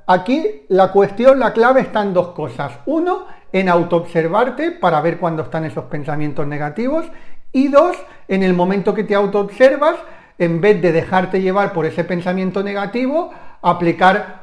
aquí 0.06 0.62
la 0.68 0.92
cuestión, 0.92 1.38
la 1.38 1.52
clave 1.52 1.80
está 1.80 2.02
en 2.02 2.14
dos 2.14 2.28
cosas. 2.28 2.72
Uno, 2.86 3.26
en 3.52 3.68
autoobservarte 3.68 4.70
para 4.70 5.00
ver 5.00 5.18
cuándo 5.18 5.42
están 5.42 5.64
esos 5.64 5.84
pensamientos 5.84 6.46
negativos. 6.46 7.04
Y 7.52 7.68
dos, 7.68 7.96
en 8.28 8.44
el 8.44 8.54
momento 8.54 8.94
que 8.94 9.02
te 9.02 9.16
autoobservas, 9.16 9.96
en 10.38 10.60
vez 10.60 10.80
de 10.80 10.92
dejarte 10.92 11.42
llevar 11.42 11.72
por 11.72 11.84
ese 11.84 12.04
pensamiento 12.04 12.62
negativo, 12.62 13.32
aplicar 13.60 14.39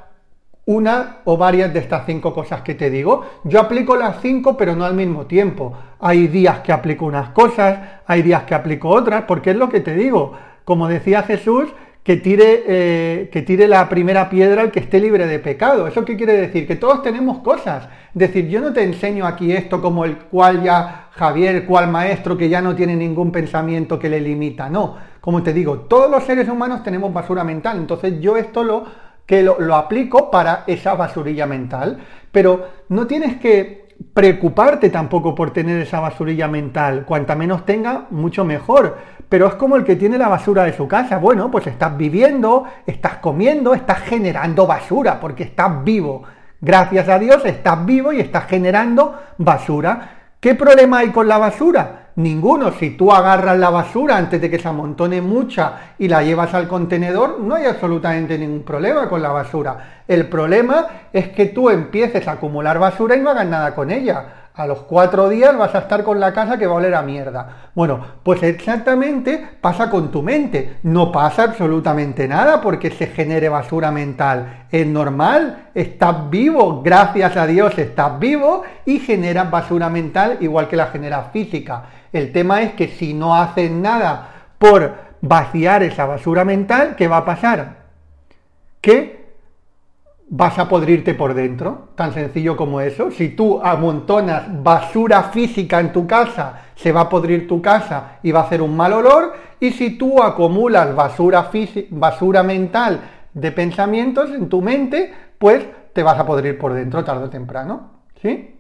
una 0.68 1.20
o 1.24 1.38
varias 1.38 1.74
de 1.74 1.80
estas 1.80 2.06
cinco 2.06 2.34
cosas 2.34 2.62
que 2.62 2.76
te 2.76 2.90
digo. 2.90 3.26
Yo 3.46 3.60
aplico 3.60 3.96
las 3.96 4.22
cinco, 4.22 4.58
pero 4.58 4.76
no 4.76 4.84
al 4.84 4.94
mismo 4.94 5.26
tiempo. 5.26 5.74
Hay 6.00 6.28
días 6.28 6.60
que 6.60 6.74
aplico 6.74 7.06
unas 7.06 7.30
cosas, 7.30 7.80
hay 8.06 8.22
días 8.22 8.44
que 8.44 8.54
aplico 8.54 8.90
otras, 8.90 9.24
porque 9.24 9.52
es 9.52 9.56
lo 9.56 9.70
que 9.70 9.80
te 9.80 9.96
digo. 9.96 10.34
Como 10.66 10.90
decía 10.90 11.24
Jesús, 11.24 11.70
que 12.04 12.18
tire, 12.18 12.64
eh, 12.68 13.30
que 13.32 13.42
tire 13.42 13.68
la 13.68 13.88
primera 13.88 14.30
piedra 14.30 14.62
al 14.62 14.72
que 14.72 14.82
esté 14.82 15.00
libre 15.00 15.26
de 15.26 15.40
pecado. 15.40 15.88
¿Eso 15.88 16.04
qué 16.04 16.18
quiere 16.18 16.34
decir? 16.34 16.68
Que 16.68 16.76
todos 16.76 17.02
tenemos 17.02 17.40
cosas. 17.40 17.88
Decir, 18.14 18.50
yo 18.50 18.60
no 18.60 18.74
te 18.74 18.84
enseño 18.84 19.26
aquí 19.26 19.54
esto 19.54 19.82
como 19.82 20.04
el 20.04 20.18
cual 20.18 20.64
ya 20.64 21.08
Javier, 21.12 21.66
cual 21.66 21.90
maestro 21.90 22.38
que 22.38 22.50
ya 22.50 22.62
no 22.62 22.76
tiene 22.76 22.96
ningún 22.96 23.32
pensamiento 23.32 23.98
que 23.98 24.10
le 24.10 24.20
limita. 24.20 24.70
No, 24.70 24.98
como 25.22 25.44
te 25.44 25.54
digo, 25.54 25.80
todos 25.80 26.12
los 26.12 26.24
seres 26.26 26.50
humanos 26.50 26.84
tenemos 26.84 27.14
basura 27.14 27.46
mental. 27.46 27.78
Entonces 27.78 28.20
yo 28.20 28.36
esto 28.36 28.64
lo 28.64 29.07
que 29.28 29.44
lo, 29.44 29.76
aplico 29.76 30.32
para 30.32 30.64
esa 30.66 30.96
basurilla 30.96 31.46
mental, 31.46 32.00
pero 32.32 32.70
no 32.90 33.06
tienes 33.06 33.36
que 33.38 33.86
preocuparte 34.14 34.90
tampoco 34.90 35.36
por 35.36 35.52
tener 35.52 35.82
esa 35.82 36.00
basurilla 36.00 36.48
mental. 36.48 37.04
Cuanta 37.06 37.36
menos 37.36 37.66
tenga, 37.66 38.06
mucho 38.10 38.46
mejor. 38.46 38.98
Pero 39.28 39.48
es 39.48 39.56
como 39.56 39.76
el 39.76 39.84
que 39.84 39.98
tiene 39.98 40.18
la 40.18 40.30
basura 40.30 40.64
de 40.64 40.72
su 40.72 40.88
casa. 40.88 41.18
Bueno, 41.18 41.52
pues 41.52 41.68
estás 41.68 41.98
viviendo, 41.98 42.64
estás 42.86 43.18
comiendo, 43.18 43.74
estás 43.74 44.00
generando 44.00 44.66
basura, 44.66 45.20
porque 45.20 45.44
estás 45.44 45.84
vivo. 45.84 46.24
Gracias 46.62 47.10
a 47.10 47.20
Dios 47.20 47.46
estás 47.46 47.86
vivo 47.86 48.14
y 48.14 48.22
estás 48.22 48.46
generando 48.46 49.14
basura. 49.38 50.12
¿Qué 50.40 50.56
problema 50.56 51.00
hay 51.00 51.10
con 51.10 51.28
la 51.28 51.38
basura? 51.38 52.07
Ninguno. 52.18 52.72
Si 52.72 52.92
tú 52.98 53.12
agarras 53.12 53.60
la 53.60 53.70
basura 53.70 54.18
antes 54.18 54.42
de 54.42 54.50
que 54.50 54.58
se 54.58 54.68
amontone 54.68 55.22
mucha 55.22 55.94
y 56.00 56.08
la 56.08 56.24
llevas 56.24 56.52
al 56.56 56.68
contenedor, 56.68 57.40
no 57.40 57.54
hay 57.54 57.66
absolutamente 57.66 58.40
ningún 58.40 58.64
problema 58.64 59.08
con 59.08 59.22
la 59.22 59.30
basura. 59.30 60.02
El 60.08 60.28
problema 60.28 60.88
es 61.14 61.30
que 61.30 61.46
tú 61.48 61.70
empieces 61.70 62.28
a 62.28 62.32
acumular 62.32 62.80
basura 62.80 63.16
y 63.16 63.22
no 63.22 63.30
hagas 63.30 63.46
nada 63.46 63.76
con 63.76 63.92
ella 63.92 64.47
a 64.58 64.66
los 64.66 64.80
cuatro 64.80 65.30
días 65.30 65.56
vas 65.56 65.76
a 65.76 65.80
estar 65.80 66.04
con 66.04 66.20
la 66.20 66.34
casa 66.34 66.58
que 66.58 66.66
va 66.66 66.74
a 66.74 66.78
oler 66.78 66.96
a 66.96 67.04
mierda. 67.04 67.70
Bueno, 67.76 68.00
pues 68.24 68.42
exactamente 68.42 69.48
pasa 69.62 69.88
con 69.88 70.10
tu 70.10 70.24
mente. 70.24 70.78
No 70.82 71.12
pasa 71.12 71.44
absolutamente 71.44 72.28
nada 72.28 72.60
porque 72.60 72.90
se 72.90 73.06
genere 73.06 73.50
basura 73.50 73.92
mental. 73.92 74.66
Es 74.72 74.88
normal, 74.88 75.70
estás 75.76 76.28
vivo, 76.32 76.82
gracias 76.82 77.38
a 77.38 77.46
Dios 77.46 77.78
estás 77.78 78.18
vivo 78.18 78.64
y 78.84 79.00
generas 79.00 79.52
basura 79.52 79.90
mental 79.90 80.38
igual 80.40 80.68
que 80.68 80.76
la 80.76 80.88
generas 80.88 81.32
física. 81.32 81.84
El 82.12 82.32
tema 82.32 82.64
es 82.64 82.74
que 82.74 82.88
si 82.88 83.14
no 83.14 83.36
haces 83.36 83.70
nada 83.70 84.30
por 84.58 84.96
vaciar 85.22 85.84
esa 85.84 86.06
basura 86.08 86.44
mental, 86.44 86.96
¿qué 86.96 87.08
va 87.08 87.18
a 87.18 87.26
pasar? 87.26 87.78
Que 88.82 89.17
vas 90.30 90.60
a 90.60 90.68
podrirte 90.68 91.14
por 91.14 91.34
dentro, 91.34 91.90
tan 91.96 92.14
sencillo 92.14 92.58
como 92.58 92.82
eso. 92.82 93.12
Si 93.12 93.30
tú 93.30 93.62
amontonas 93.64 94.44
basura 94.62 95.24
física 95.24 95.80
en 95.80 95.94
tu 95.94 96.06
casa, 96.06 96.62
se 96.76 96.92
va 96.92 97.02
a 97.02 97.10
podrir 97.10 97.48
tu 97.48 97.62
casa 97.62 98.20
y 98.24 98.32
va 98.32 98.42
a 98.42 98.44
hacer 98.44 98.62
un 98.62 98.76
mal 98.76 98.94
olor. 98.94 99.34
Y 99.60 99.72
si 99.72 99.98
tú 99.98 100.22
acumulas 100.22 100.94
basura, 100.96 101.50
basura 101.92 102.44
mental 102.44 103.00
de 103.34 103.52
pensamientos 103.52 104.30
en 104.32 104.50
tu 104.50 104.62
mente, 104.62 105.14
pues 105.38 105.66
te 105.94 106.04
vas 106.04 106.20
a 106.20 106.26
podrir 106.26 106.58
por 106.58 106.74
dentro 106.74 107.04
tarde 107.04 107.26
o 107.26 107.30
temprano. 107.30 107.92
¿Sí? 108.22 108.56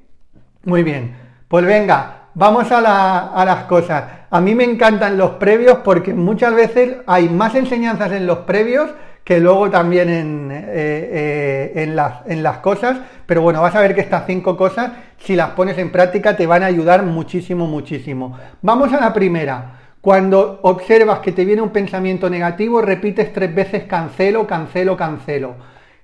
Muy 0.63 0.83
bien. 0.83 1.15
Pues 1.47 1.65
venga, 1.65 2.29
vamos 2.33 2.71
a, 2.71 3.29
a 3.29 3.45
las 3.45 3.65
cosas. 3.65 4.03
A 4.29 4.39
mí 4.39 4.55
me 4.55 4.63
encantan 4.63 5.17
los 5.17 5.31
previos 5.31 5.79
porque 5.83 6.13
muchas 6.13 6.53
veces 6.53 6.97
hay 7.07 7.29
más 7.29 7.55
enseñanzas 7.55 8.11
en 8.13 8.25
los 8.25 8.39
previos 8.39 8.89
que 9.27 9.41
luego 9.41 9.69
también 9.69 10.07
en, 10.07 10.51
eh, 10.51 10.63
eh, 10.69 11.71
en, 11.83 11.97
las, 11.97 12.25
en, 12.27 12.41
las, 12.41 12.59
cosas, 12.59 12.97
pero 13.25 13.41
bueno, 13.41 13.61
vas 13.61 13.75
a 13.75 13.81
ver 13.81 13.93
que 13.93 13.99
estas 13.99 14.25
cinco 14.25 14.55
cosas, 14.55 14.91
si 15.17 15.35
las 15.35 15.49
pones 15.49 15.77
en 15.79 15.91
práctica, 15.91 16.37
te 16.37 16.47
van 16.47 16.63
a 16.63 16.67
ayudar 16.67 17.03
muchísimo, 17.03 17.67
muchísimo. 17.67 18.37
Vamos 18.61 18.93
a 18.93 19.01
la 19.01 19.11
primera. 19.11 19.79
Cuando 19.99 20.61
observas 20.61 21.19
que 21.19 21.33
te 21.33 21.43
viene 21.43 21.61
un 21.61 21.71
pensamiento 21.71 22.29
negativo, 22.29 22.81
repites 22.81 23.33
tres 23.33 23.53
veces 23.53 23.83
cancelo, 23.83 24.47
cancelo, 24.47 24.95
cancelo. 24.95 25.55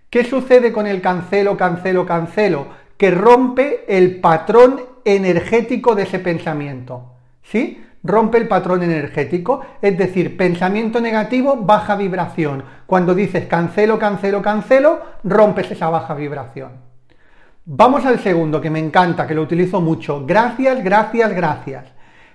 ¿Qué 0.10 0.26
sucede 0.26 0.74
con 0.74 0.86
el 0.86 1.00
cancelo, 1.00 1.56
cancelo, 1.56 2.06
cancelo? 2.06 2.68
Que 2.98 3.10
rompe 3.10 3.86
el 3.88 4.20
patrón 4.20 4.82
energético 5.06 5.96
de 5.96 6.04
ese 6.04 6.20
pensamiento. 6.20 7.14
¿Sí? 7.42 7.86
Rompe 8.04 8.38
el 8.38 8.48
patrón 8.48 8.84
energético, 8.84 9.62
es 9.82 9.98
decir, 9.98 10.36
pensamiento 10.38 11.00
negativo, 11.00 11.56
baja 11.58 11.96
vibración. 11.96 12.64
Cuando 12.86 13.16
dices 13.16 13.46
cancelo, 13.46 13.98
cancelo, 13.98 14.42
cancelo, 14.42 15.00
rompes 15.24 15.72
esa 15.72 15.90
baja 15.90 16.14
vibración. 16.14 16.72
Vamos 17.66 18.06
al 18.06 18.20
segundo, 18.20 18.60
que 18.60 18.70
me 18.70 18.80
encanta, 18.80 19.26
que 19.26 19.34
lo 19.34 19.42
utilizo 19.42 19.80
mucho. 19.80 20.26
Gracias, 20.26 20.84
gracias, 20.84 21.34
gracias. 21.34 21.86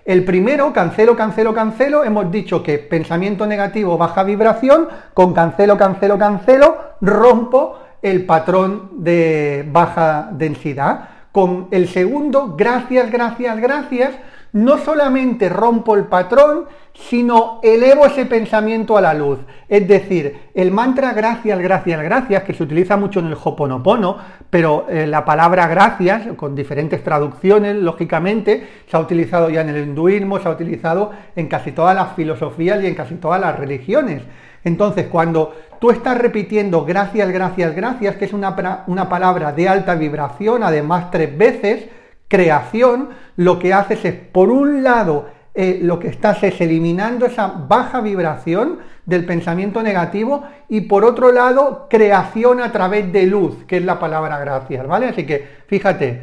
El 0.07 0.25
primero, 0.25 0.73
cancelo, 0.73 1.15
cancelo, 1.15 1.53
cancelo, 1.53 2.03
hemos 2.03 2.31
dicho 2.31 2.63
que 2.63 2.79
pensamiento 2.79 3.47
negativo, 3.47 3.99
baja 3.99 4.23
vibración, 4.23 4.89
con 5.13 5.35
cancelo, 5.35 5.77
cancelo, 5.77 6.19
cancelo, 6.19 6.77
rompo 7.03 7.79
el 8.01 8.25
patrón 8.25 9.05
de 9.05 9.69
baja 9.71 10.31
densidad. 10.33 11.11
Con 11.31 11.69
el 11.73 11.89
segundo, 11.89 12.55
gracias, 12.57 13.11
gracias, 13.11 13.61
gracias, 13.61 14.15
no 14.53 14.79
solamente 14.79 15.49
rompo 15.49 15.95
el 15.95 16.05
patrón, 16.05 16.67
sino 16.95 17.61
elevo 17.63 18.07
ese 18.07 18.27
pensamiento 18.27 18.97
a 18.97 19.01
la 19.01 19.15
luz. 19.15 19.39
Es 19.69 19.87
decir, 19.87 20.51
el 20.55 20.71
mantra 20.71 21.13
gracias, 21.13 21.59
gracias, 21.59 22.03
gracias, 22.03 22.43
que 22.43 22.55
se 22.55 22.63
utiliza 22.63 22.97
mucho 22.97 23.21
en 23.21 23.27
el 23.27 23.37
Hoponopono, 23.43 24.17
pero 24.51 24.87
eh, 24.89 25.07
la 25.07 25.25
palabra 25.25 25.69
gracias, 25.69 26.27
con 26.37 26.55
diferentes 26.55 27.03
traducciones, 27.05 27.77
lógicamente, 27.77 28.67
se 28.87 28.97
ha 28.97 29.01
utilizado 29.01 29.49
ya 29.49 29.61
en 29.61 29.69
el 29.69 29.85
hinduismo, 29.85 30.39
se 30.41 30.49
ha 30.49 30.53
utilizado 30.53 31.13
en 31.37 31.47
casi 31.47 31.73
todas 31.73 31.95
las 31.95 32.15
filosofías 32.15 32.83
y 32.83 32.87
en 32.87 32.95
casi 32.95 33.15
todas 33.17 33.41
las 33.41 33.59
religiones. 33.59 34.23
Entonces, 34.65 35.07
cuando 35.07 35.55
tú 35.81 35.91
estás 35.91 36.19
repitiendo 36.19 36.85
gracias, 36.85 37.31
gracias, 37.31 37.77
gracias, 37.77 38.17
que 38.17 38.25
es 38.25 38.33
una, 38.33 38.85
una 38.89 39.09
palabra 39.09 39.53
de 39.53 39.69
alta 39.69 39.95
vibración, 39.95 40.65
además 40.65 41.11
tres 41.13 41.37
veces, 41.39 41.87
creación, 42.29 43.11
lo 43.37 43.59
que 43.59 43.73
haces 43.73 44.05
es, 44.05 44.15
por 44.15 44.51
un 44.51 44.83
lado, 44.83 45.29
eh, 45.55 45.81
lo 45.83 45.99
que 45.99 46.09
estás 46.09 46.43
es 46.45 46.61
eliminando 46.61 47.27
esa 47.27 47.49
baja 47.49 48.01
vibración 48.01 48.79
del 49.07 49.25
pensamiento 49.25 49.83
negativo 49.83 50.45
y 50.69 50.83
por 50.83 51.05
otro 51.05 51.33
lado, 51.33 51.89
creación 51.91 52.61
a 52.61 52.71
través 52.71 53.11
de 53.13 53.27
luz, 53.27 53.65
que 53.67 53.79
es 53.79 53.85
la 53.85 53.99
palabra 53.99 54.39
gracias, 54.39 54.87
¿vale? 54.87 55.09
Así 55.09 55.25
que 55.27 55.45
fíjate, 55.67 56.23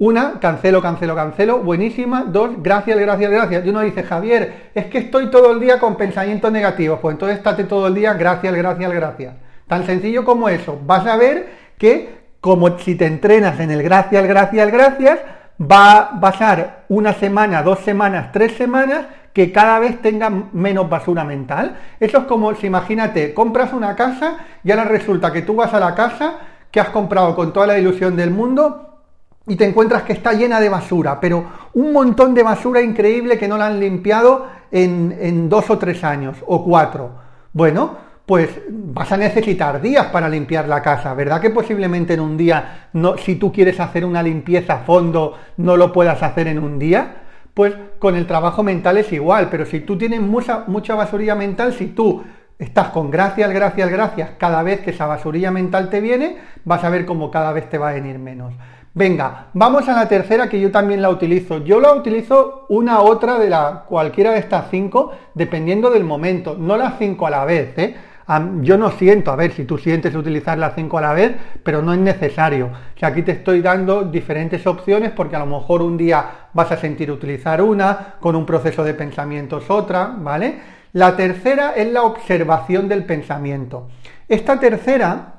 una, 0.00 0.38
cancelo, 0.38 0.80
cancelo, 0.80 1.16
cancelo, 1.16 1.58
buenísima. 1.58 2.24
Dos, 2.24 2.62
gracias, 2.62 2.98
gracias, 2.98 3.30
gracias. 3.30 3.66
Y 3.66 3.68
uno 3.70 3.80
dice, 3.80 4.04
Javier, 4.04 4.70
es 4.74 4.86
que 4.86 4.98
estoy 4.98 5.26
todo 5.28 5.50
el 5.52 5.60
día 5.60 5.80
con 5.80 5.96
pensamientos 5.96 6.52
negativos. 6.52 7.00
Pues 7.00 7.14
entonces 7.14 7.38
estate 7.38 7.64
todo 7.64 7.88
el 7.88 7.94
día, 7.94 8.14
gracias, 8.14 8.54
gracias, 8.54 8.92
gracias. 8.92 9.34
Tan 9.66 9.84
sencillo 9.86 10.24
como 10.24 10.48
eso. 10.48 10.78
Vas 10.84 11.04
a 11.04 11.16
ver 11.16 11.48
que 11.78 12.17
como 12.48 12.78
si 12.78 12.94
te 12.94 13.06
entrenas 13.06 13.60
en 13.60 13.70
el 13.70 13.82
gracias, 13.82 14.26
gracias, 14.26 14.72
gracias, 14.72 15.18
va 15.60 15.98
a 15.98 16.20
pasar 16.20 16.84
una 16.88 17.12
semana, 17.12 17.62
dos 17.62 17.80
semanas, 17.80 18.32
tres 18.32 18.56
semanas 18.56 19.04
que 19.34 19.52
cada 19.52 19.78
vez 19.78 20.00
tenga 20.00 20.30
menos 20.30 20.88
basura 20.88 21.24
mental. 21.24 21.76
Eso 22.00 22.18
es 22.18 22.24
como 22.24 22.54
si 22.54 22.66
imagínate, 22.66 23.34
compras 23.34 23.72
una 23.72 23.94
casa 23.94 24.38
y 24.64 24.70
ahora 24.70 24.84
resulta 24.84 25.30
que 25.30 25.42
tú 25.42 25.56
vas 25.56 25.74
a 25.74 25.80
la 25.80 25.94
casa 25.94 26.38
que 26.70 26.80
has 26.80 26.88
comprado 26.88 27.36
con 27.36 27.52
toda 27.52 27.66
la 27.66 27.78
ilusión 27.78 28.16
del 28.16 28.30
mundo 28.30 29.02
y 29.46 29.56
te 29.56 29.66
encuentras 29.66 30.02
que 30.02 30.14
está 30.14 30.32
llena 30.32 30.58
de 30.58 30.70
basura, 30.70 31.20
pero 31.20 31.44
un 31.74 31.92
montón 31.92 32.34
de 32.34 32.42
basura 32.42 32.80
increíble 32.80 33.38
que 33.38 33.46
no 33.46 33.58
la 33.58 33.66
han 33.66 33.78
limpiado 33.78 34.46
en, 34.70 35.16
en 35.20 35.48
dos 35.48 35.68
o 35.68 35.78
tres 35.78 36.02
años 36.02 36.38
o 36.46 36.64
cuatro. 36.64 37.10
Bueno, 37.52 38.07
pues 38.28 38.50
vas 38.68 39.10
a 39.10 39.16
necesitar 39.16 39.80
días 39.80 40.08
para 40.08 40.28
limpiar 40.28 40.68
la 40.68 40.82
casa, 40.82 41.14
¿verdad? 41.14 41.40
Que 41.40 41.48
posiblemente 41.48 42.12
en 42.12 42.20
un 42.20 42.36
día, 42.36 42.90
si 43.24 43.36
tú 43.36 43.50
quieres 43.50 43.80
hacer 43.80 44.04
una 44.04 44.22
limpieza 44.22 44.74
a 44.74 44.78
fondo, 44.80 45.38
no 45.56 45.78
lo 45.78 45.94
puedas 45.94 46.22
hacer 46.22 46.46
en 46.46 46.58
un 46.58 46.78
día. 46.78 47.22
Pues 47.54 47.74
con 47.98 48.16
el 48.16 48.26
trabajo 48.26 48.62
mental 48.62 48.98
es 48.98 49.10
igual, 49.14 49.48
pero 49.50 49.64
si 49.64 49.80
tú 49.80 49.96
tienes 49.96 50.20
mucha, 50.20 50.64
mucha 50.66 50.94
basurilla 50.94 51.34
mental, 51.34 51.72
si 51.72 51.86
tú 51.86 52.22
estás 52.58 52.90
con 52.90 53.10
gracias, 53.10 53.50
gracias, 53.50 53.88
gracias, 53.88 54.30
cada 54.36 54.62
vez 54.62 54.80
que 54.80 54.90
esa 54.90 55.06
basurilla 55.06 55.50
mental 55.50 55.88
te 55.88 56.02
viene, 56.02 56.36
vas 56.66 56.84
a 56.84 56.90
ver 56.90 57.06
cómo 57.06 57.30
cada 57.30 57.52
vez 57.54 57.70
te 57.70 57.78
va 57.78 57.88
a 57.88 57.94
venir 57.94 58.18
menos. 58.18 58.52
Venga, 58.92 59.46
vamos 59.54 59.88
a 59.88 59.94
la 59.94 60.06
tercera 60.06 60.50
que 60.50 60.60
yo 60.60 60.70
también 60.70 61.00
la 61.00 61.08
utilizo. 61.08 61.64
Yo 61.64 61.80
la 61.80 61.94
utilizo 61.94 62.66
una 62.68 63.00
otra 63.00 63.38
de 63.38 63.48
la 63.48 63.84
cualquiera 63.88 64.32
de 64.32 64.40
estas 64.40 64.66
cinco, 64.70 65.12
dependiendo 65.32 65.88
del 65.88 66.04
momento, 66.04 66.56
no 66.58 66.76
las 66.76 66.98
cinco 66.98 67.26
a 67.26 67.30
la 67.30 67.46
vez, 67.46 67.78
¿eh? 67.78 67.96
Yo 68.60 68.76
no 68.76 68.90
siento, 68.90 69.30
a 69.32 69.36
ver 69.36 69.52
si 69.52 69.64
tú 69.64 69.78
sientes 69.78 70.14
utilizar 70.14 70.58
las 70.58 70.74
cinco 70.74 70.98
a 70.98 71.00
la 71.00 71.14
vez, 71.14 71.34
pero 71.62 71.80
no 71.80 71.94
es 71.94 71.98
necesario. 71.98 72.70
Que 72.94 73.06
aquí 73.06 73.22
te 73.22 73.32
estoy 73.32 73.62
dando 73.62 74.04
diferentes 74.04 74.66
opciones 74.66 75.12
porque 75.12 75.36
a 75.36 75.38
lo 75.38 75.46
mejor 75.46 75.80
un 75.80 75.96
día 75.96 76.48
vas 76.52 76.70
a 76.70 76.76
sentir 76.76 77.10
utilizar 77.10 77.62
una, 77.62 78.16
con 78.20 78.36
un 78.36 78.44
proceso 78.44 78.84
de 78.84 78.92
pensamientos 78.92 79.70
otra, 79.70 80.14
¿vale? 80.18 80.60
La 80.92 81.16
tercera 81.16 81.72
es 81.74 81.90
la 81.90 82.02
observación 82.02 82.86
del 82.86 83.04
pensamiento. 83.04 83.88
Esta 84.28 84.60
tercera, 84.60 85.34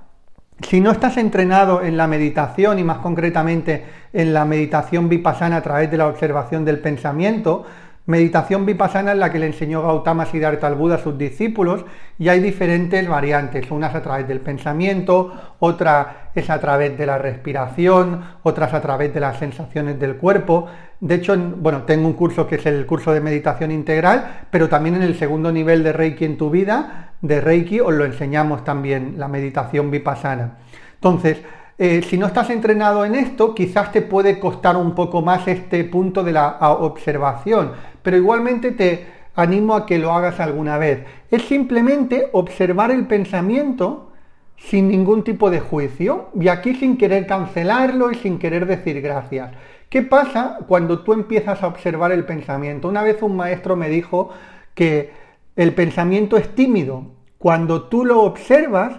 si 0.61 0.81
no 0.81 0.89
estás 0.89 1.17
entrenado 1.17 1.83
en 1.83 1.95
la 1.95 2.07
meditación 2.07 2.79
y 2.79 2.83
más 2.83 2.97
concretamente 2.97 3.85
en 4.13 4.33
la 4.33 4.45
meditación 4.45 5.09
vipassana 5.09 5.57
a 5.57 5.61
través 5.61 5.91
de 5.91 5.97
la 5.97 6.07
observación 6.07 6.65
del 6.65 6.79
pensamiento, 6.79 7.65
Meditación 8.09 8.65
vipassana 8.65 9.11
es 9.11 9.19
la 9.19 9.31
que 9.31 9.37
le 9.37 9.45
enseñó 9.45 9.83
Gautama 9.83 10.25
Siddhartha 10.25 10.65
al 10.65 10.73
Buda 10.73 10.95
a 10.95 10.97
sus 10.97 11.15
discípulos 11.15 11.85
y 12.17 12.29
hay 12.29 12.39
diferentes 12.39 13.07
variantes, 13.07 13.69
unas 13.69 13.93
a 13.93 14.01
través 14.01 14.27
del 14.27 14.39
pensamiento, 14.39 15.31
otra 15.59 16.31
es 16.33 16.49
a 16.49 16.59
través 16.59 16.97
de 16.97 17.05
la 17.05 17.19
respiración, 17.19 18.23
otras 18.41 18.73
a 18.73 18.81
través 18.81 19.13
de 19.13 19.19
las 19.19 19.37
sensaciones 19.37 19.99
del 19.99 20.15
cuerpo. 20.15 20.65
De 20.99 21.13
hecho, 21.13 21.37
bueno, 21.37 21.83
tengo 21.83 22.07
un 22.07 22.13
curso 22.13 22.47
que 22.47 22.55
es 22.55 22.65
el 22.65 22.87
curso 22.87 23.13
de 23.13 23.21
meditación 23.21 23.69
integral, 23.69 24.45
pero 24.49 24.69
también 24.69 24.95
en 24.95 25.03
el 25.03 25.13
segundo 25.13 25.51
nivel 25.51 25.83
de 25.83 25.93
Reiki 25.93 26.25
en 26.25 26.37
tu 26.39 26.49
vida, 26.49 27.11
de 27.21 27.41
Reiki, 27.41 27.79
os 27.79 27.93
lo 27.93 28.05
enseñamos 28.05 28.63
también, 28.63 29.19
la 29.19 29.27
meditación 29.27 29.91
vipassana. 29.91 30.57
Entonces, 30.95 31.43
eh, 31.81 32.01
si 32.01 32.17
no 32.17 32.27
estás 32.27 32.49
entrenado 32.49 33.05
en 33.05 33.15
esto, 33.15 33.55
quizás 33.55 33.93
te 33.93 34.01
puede 34.01 34.37
costar 34.37 34.75
un 34.75 34.93
poco 34.93 35.21
más 35.21 35.47
este 35.47 35.85
punto 35.85 36.25
de 36.25 36.33
la 36.33 36.57
observación, 36.59 37.71
pero 38.01 38.17
igualmente 38.17 38.71
te 38.71 39.07
animo 39.33 39.75
a 39.75 39.85
que 39.85 39.97
lo 39.97 40.11
hagas 40.11 40.41
alguna 40.41 40.77
vez. 40.77 41.05
Es 41.31 41.43
simplemente 41.43 42.27
observar 42.33 42.91
el 42.91 43.07
pensamiento 43.07 44.11
sin 44.57 44.89
ningún 44.89 45.23
tipo 45.23 45.49
de 45.49 45.61
juicio 45.61 46.27
y 46.37 46.49
aquí 46.49 46.75
sin 46.75 46.97
querer 46.97 47.25
cancelarlo 47.25 48.11
y 48.11 48.15
sin 48.15 48.39
querer 48.39 48.65
decir 48.65 48.99
gracias. 48.99 49.51
¿Qué 49.87 50.01
pasa 50.01 50.57
cuando 50.67 50.99
tú 50.99 51.13
empiezas 51.13 51.63
a 51.63 51.67
observar 51.67 52.11
el 52.11 52.25
pensamiento? 52.25 52.89
Una 52.89 53.03
vez 53.03 53.21
un 53.21 53.37
maestro 53.37 53.77
me 53.77 53.87
dijo 53.87 54.31
que 54.73 55.13
el 55.55 55.73
pensamiento 55.73 56.35
es 56.35 56.53
tímido. 56.53 57.05
Cuando 57.37 57.83
tú 57.83 58.03
lo 58.03 58.23
observas, 58.23 58.95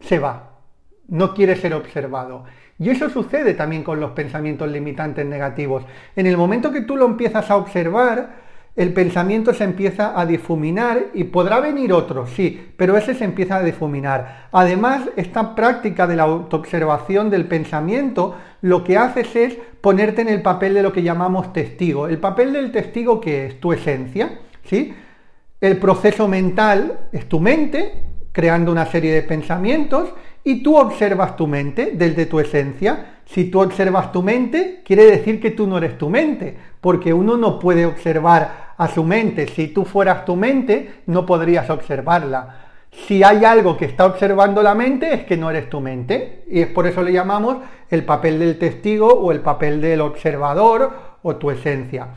se 0.00 0.18
va 0.18 0.49
no 1.10 1.34
quiere 1.34 1.56
ser 1.56 1.74
observado. 1.74 2.44
Y 2.78 2.88
eso 2.88 3.10
sucede 3.10 3.52
también 3.54 3.82
con 3.84 4.00
los 4.00 4.12
pensamientos 4.12 4.70
limitantes 4.70 5.26
negativos. 5.26 5.84
En 6.16 6.26
el 6.26 6.38
momento 6.38 6.72
que 6.72 6.80
tú 6.80 6.96
lo 6.96 7.04
empiezas 7.04 7.50
a 7.50 7.56
observar, 7.56 8.48
el 8.76 8.94
pensamiento 8.94 9.52
se 9.52 9.64
empieza 9.64 10.18
a 10.18 10.24
difuminar 10.24 11.08
y 11.12 11.24
podrá 11.24 11.60
venir 11.60 11.92
otro, 11.92 12.26
sí, 12.26 12.68
pero 12.76 12.96
ese 12.96 13.14
se 13.14 13.24
empieza 13.24 13.56
a 13.56 13.62
difuminar. 13.62 14.48
Además, 14.52 15.02
esta 15.16 15.54
práctica 15.54 16.06
de 16.06 16.16
la 16.16 16.22
autoobservación 16.22 17.28
del 17.28 17.46
pensamiento 17.46 18.36
lo 18.62 18.84
que 18.84 18.96
haces 18.96 19.34
es 19.36 19.58
ponerte 19.80 20.22
en 20.22 20.28
el 20.28 20.40
papel 20.40 20.72
de 20.74 20.82
lo 20.82 20.92
que 20.92 21.02
llamamos 21.02 21.52
testigo. 21.52 22.06
El 22.06 22.18
papel 22.18 22.52
del 22.52 22.70
testigo 22.70 23.20
que 23.20 23.46
es 23.46 23.60
tu 23.60 23.72
esencia, 23.72 24.38
¿sí? 24.64 24.94
El 25.60 25.76
proceso 25.78 26.28
mental 26.28 27.00
es 27.12 27.28
tu 27.28 27.40
mente 27.40 28.04
creando 28.32 28.72
una 28.72 28.86
serie 28.86 29.12
de 29.12 29.22
pensamientos 29.22 30.08
y 30.44 30.62
tú 30.62 30.76
observas 30.76 31.36
tu 31.36 31.46
mente 31.46 31.92
desde 31.94 32.26
tu 32.26 32.40
esencia. 32.40 33.20
Si 33.24 33.44
tú 33.50 33.60
observas 33.60 34.10
tu 34.10 34.22
mente, 34.22 34.82
quiere 34.84 35.04
decir 35.04 35.40
que 35.40 35.50
tú 35.50 35.66
no 35.66 35.78
eres 35.78 35.98
tu 35.98 36.08
mente, 36.08 36.56
porque 36.80 37.12
uno 37.12 37.36
no 37.36 37.58
puede 37.58 37.86
observar 37.86 38.74
a 38.76 38.88
su 38.88 39.04
mente. 39.04 39.46
Si 39.46 39.68
tú 39.68 39.84
fueras 39.84 40.24
tu 40.24 40.36
mente, 40.36 41.02
no 41.06 41.26
podrías 41.26 41.68
observarla. 41.70 42.66
Si 42.90 43.22
hay 43.22 43.44
algo 43.44 43.76
que 43.76 43.84
está 43.84 44.06
observando 44.06 44.62
la 44.62 44.74
mente, 44.74 45.14
es 45.14 45.24
que 45.24 45.36
no 45.36 45.50
eres 45.50 45.70
tu 45.70 45.80
mente. 45.80 46.44
Y 46.50 46.60
es 46.60 46.68
por 46.68 46.86
eso 46.86 47.02
le 47.02 47.12
llamamos 47.12 47.58
el 47.88 48.04
papel 48.04 48.38
del 48.38 48.58
testigo 48.58 49.06
o 49.06 49.30
el 49.30 49.40
papel 49.40 49.80
del 49.80 50.00
observador 50.00 50.92
o 51.22 51.36
tu 51.36 51.50
esencia. 51.50 52.08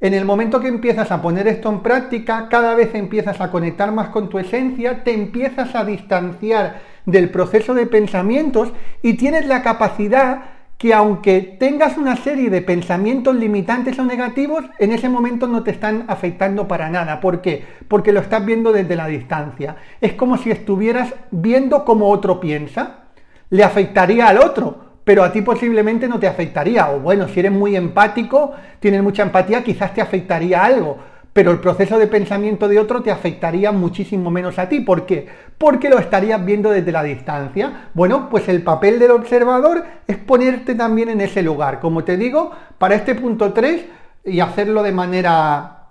En 0.00 0.14
el 0.14 0.24
momento 0.24 0.60
que 0.60 0.68
empiezas 0.68 1.10
a 1.10 1.22
poner 1.22 1.48
esto 1.48 1.70
en 1.70 1.80
práctica, 1.80 2.48
cada 2.50 2.74
vez 2.74 2.94
empiezas 2.94 3.40
a 3.40 3.50
conectar 3.50 3.92
más 3.92 4.08
con 4.08 4.28
tu 4.28 4.38
esencia, 4.38 5.04
te 5.04 5.14
empiezas 5.14 5.74
a 5.74 5.84
distanciar 5.84 6.95
del 7.06 7.30
proceso 7.30 7.72
de 7.72 7.86
pensamientos 7.86 8.72
y 9.02 9.14
tienes 9.14 9.46
la 9.46 9.62
capacidad 9.62 10.56
que 10.78 10.92
aunque 10.92 11.56
tengas 11.58 11.96
una 11.96 12.16
serie 12.16 12.50
de 12.50 12.60
pensamientos 12.60 13.34
limitantes 13.34 13.98
o 13.98 14.04
negativos, 14.04 14.64
en 14.78 14.92
ese 14.92 15.08
momento 15.08 15.46
no 15.46 15.62
te 15.62 15.70
están 15.70 16.04
afectando 16.08 16.68
para 16.68 16.90
nada. 16.90 17.20
¿Por 17.20 17.40
qué? 17.40 17.64
Porque 17.88 18.12
lo 18.12 18.20
estás 18.20 18.44
viendo 18.44 18.72
desde 18.72 18.96
la 18.96 19.06
distancia. 19.06 19.76
Es 20.00 20.12
como 20.12 20.36
si 20.36 20.50
estuvieras 20.50 21.14
viendo 21.30 21.84
cómo 21.84 22.10
otro 22.10 22.40
piensa. 22.40 23.04
Le 23.48 23.64
afectaría 23.64 24.28
al 24.28 24.38
otro, 24.38 24.98
pero 25.02 25.24
a 25.24 25.32
ti 25.32 25.40
posiblemente 25.40 26.08
no 26.08 26.18
te 26.18 26.26
afectaría. 26.26 26.90
O 26.90 27.00
bueno, 27.00 27.26
si 27.28 27.40
eres 27.40 27.52
muy 27.52 27.74
empático, 27.74 28.52
tienes 28.78 29.02
mucha 29.02 29.22
empatía, 29.22 29.64
quizás 29.64 29.94
te 29.94 30.02
afectaría 30.02 30.62
algo. 30.62 30.98
Pero 31.36 31.50
el 31.50 31.58
proceso 31.58 31.98
de 31.98 32.06
pensamiento 32.06 32.66
de 32.66 32.78
otro 32.78 33.02
te 33.02 33.10
afectaría 33.10 33.70
muchísimo 33.70 34.30
menos 34.30 34.58
a 34.58 34.70
ti. 34.70 34.80
¿Por 34.80 35.04
qué? 35.04 35.26
Porque 35.58 35.90
lo 35.90 35.98
estarías 35.98 36.42
viendo 36.42 36.70
desde 36.70 36.90
la 36.90 37.02
distancia. 37.02 37.90
Bueno, 37.92 38.30
pues 38.30 38.48
el 38.48 38.62
papel 38.62 38.98
del 38.98 39.10
observador 39.10 39.84
es 40.06 40.16
ponerte 40.16 40.74
también 40.74 41.10
en 41.10 41.20
ese 41.20 41.42
lugar. 41.42 41.78
Como 41.78 42.04
te 42.04 42.16
digo, 42.16 42.52
para 42.78 42.94
este 42.94 43.14
punto 43.14 43.52
3 43.52 43.84
y 44.24 44.40
hacerlo 44.40 44.82
de 44.82 44.92
manera, 44.92 45.88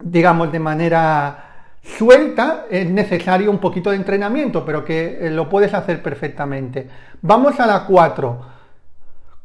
digamos, 0.00 0.50
de 0.50 0.58
manera 0.58 1.44
suelta 1.84 2.64
es 2.68 2.90
necesario 2.90 3.48
un 3.48 3.58
poquito 3.58 3.90
de 3.90 3.96
entrenamiento, 3.96 4.64
pero 4.64 4.84
que 4.84 5.18
eh, 5.20 5.30
lo 5.30 5.48
puedes 5.48 5.72
hacer 5.72 6.02
perfectamente. 6.02 6.88
Vamos 7.22 7.60
a 7.60 7.66
la 7.68 7.84
4. 7.84 8.59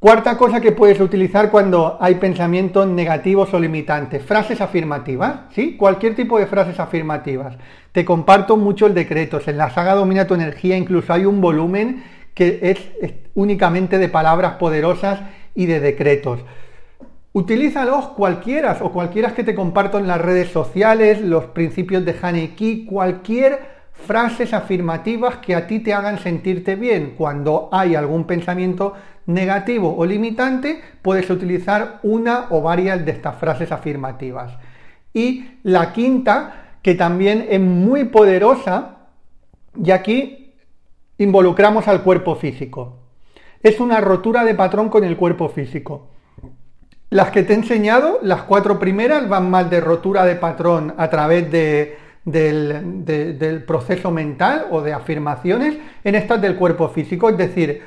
Cuarta 0.06 0.38
cosa 0.38 0.62
que 0.62 0.72
puedes 0.72 1.00
utilizar 1.00 1.50
cuando 1.50 1.98
hay 2.00 2.14
pensamientos 2.14 2.86
negativos 2.86 3.52
o 3.56 3.60
limitantes, 3.60 4.22
frases 4.22 4.62
afirmativas, 4.62 5.52
¿sí? 5.56 5.76
Cualquier 5.78 6.16
tipo 6.16 6.38
de 6.38 6.46
frases 6.46 6.80
afirmativas. 6.80 7.58
Te 7.92 8.06
comparto 8.06 8.56
mucho 8.56 8.86
el 8.86 8.94
decreto, 8.94 9.40
en 9.44 9.58
la 9.58 9.72
saga 9.72 9.96
Domina 9.96 10.28
tu 10.28 10.36
energía 10.36 10.78
incluso 10.78 11.12
hay 11.12 11.26
un 11.26 11.42
volumen 11.42 12.04
que 12.36 12.60
es, 12.62 13.18
únicamente 13.34 13.98
de 13.98 14.08
palabras 14.08 14.58
poderosas 14.58 15.22
y 15.56 15.66
de 15.66 15.80
decretos. 15.80 16.42
Utilízalos 17.34 18.10
cualquiera 18.10 18.78
o 18.82 18.92
cualquiera 18.92 19.34
que 19.34 19.44
te 19.44 19.56
comparto 19.56 19.98
en 19.98 20.06
las 20.06 20.22
redes 20.22 20.52
sociales, 20.52 21.20
los 21.20 21.46
principios 21.46 22.06
de 22.06 22.16
Haneki, 22.22 22.86
cualquier 22.86 23.75
frases 24.06 24.54
afirmativas 24.54 25.38
que 25.38 25.56
a 25.56 25.68
ti 25.68 25.80
te 25.80 25.94
hagan 25.94 26.20
sentirte 26.20 26.76
bien. 26.76 27.16
Cuando 27.18 27.70
hay 27.72 27.96
algún 27.96 28.26
pensamiento 28.26 28.94
negativo 29.26 29.96
o 29.98 30.06
limitante, 30.06 30.82
puedes 31.02 31.30
utilizar 31.30 32.00
una 32.04 32.48
o 32.50 32.62
varias 32.62 33.06
de 33.06 33.12
estas 33.12 33.36
frases 33.38 33.72
afirmativas. 33.72 34.58
Y 35.14 35.46
la 35.64 35.94
quinta, 35.94 36.78
que 36.82 36.96
también 36.96 37.48
es 37.50 37.60
muy 37.60 38.06
poderosa, 38.06 38.98
y 39.84 39.92
aquí 39.92 40.54
involucramos 41.18 41.88
al 41.88 42.04
cuerpo 42.04 42.36
físico. 42.36 43.00
Es 43.64 43.80
una 43.80 44.00
rotura 44.02 44.44
de 44.44 44.54
patrón 44.54 44.90
con 44.90 45.04
el 45.04 45.18
cuerpo 45.18 45.50
físico. 45.50 46.10
Las 47.10 47.32
que 47.32 47.44
te 47.44 47.54
he 47.54 47.56
enseñado, 47.56 48.20
las 48.22 48.44
cuatro 48.44 48.78
primeras, 48.78 49.28
van 49.28 49.50
más 49.50 49.70
de 49.70 49.80
rotura 49.80 50.26
de 50.26 50.36
patrón 50.36 50.94
a 50.98 51.10
través 51.10 51.50
de, 51.50 51.98
del, 52.26 53.64
proceso 53.66 54.12
mental 54.12 54.68
o 54.72 54.82
de 54.82 54.94
afirmaciones, 54.94 55.78
en 56.04 56.16
estas 56.16 56.42
del 56.42 56.56
cuerpo 56.56 56.90
físico, 56.90 57.30
es 57.30 57.38
decir, 57.38 57.84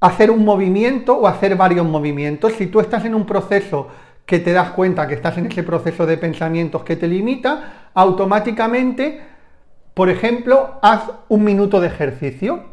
hacer 0.00 0.30
un 0.30 0.44
movimiento 0.44 1.18
o 1.18 1.26
hacer 1.26 1.56
varios 1.56 1.86
movimientos. 1.86 2.52
Si 2.52 2.68
tú 2.68 2.80
estás 2.80 3.04
en 3.04 3.14
un 3.14 3.26
proceso 3.26 3.88
que 4.24 4.38
te 4.38 4.52
das 4.52 4.70
cuenta 4.70 5.06
que 5.06 5.14
estás 5.14 5.36
en 5.38 5.46
ese 5.46 5.62
proceso 5.62 6.06
de 6.06 6.16
pensamientos 6.16 6.82
que 6.84 6.96
te 6.96 7.08
limita, 7.08 7.90
automáticamente, 7.94 9.20
por 9.94 10.08
ejemplo, 10.08 10.78
haz 10.82 11.10
un 11.28 11.44
minuto 11.44 11.80
de 11.80 11.88
ejercicio 11.88 12.64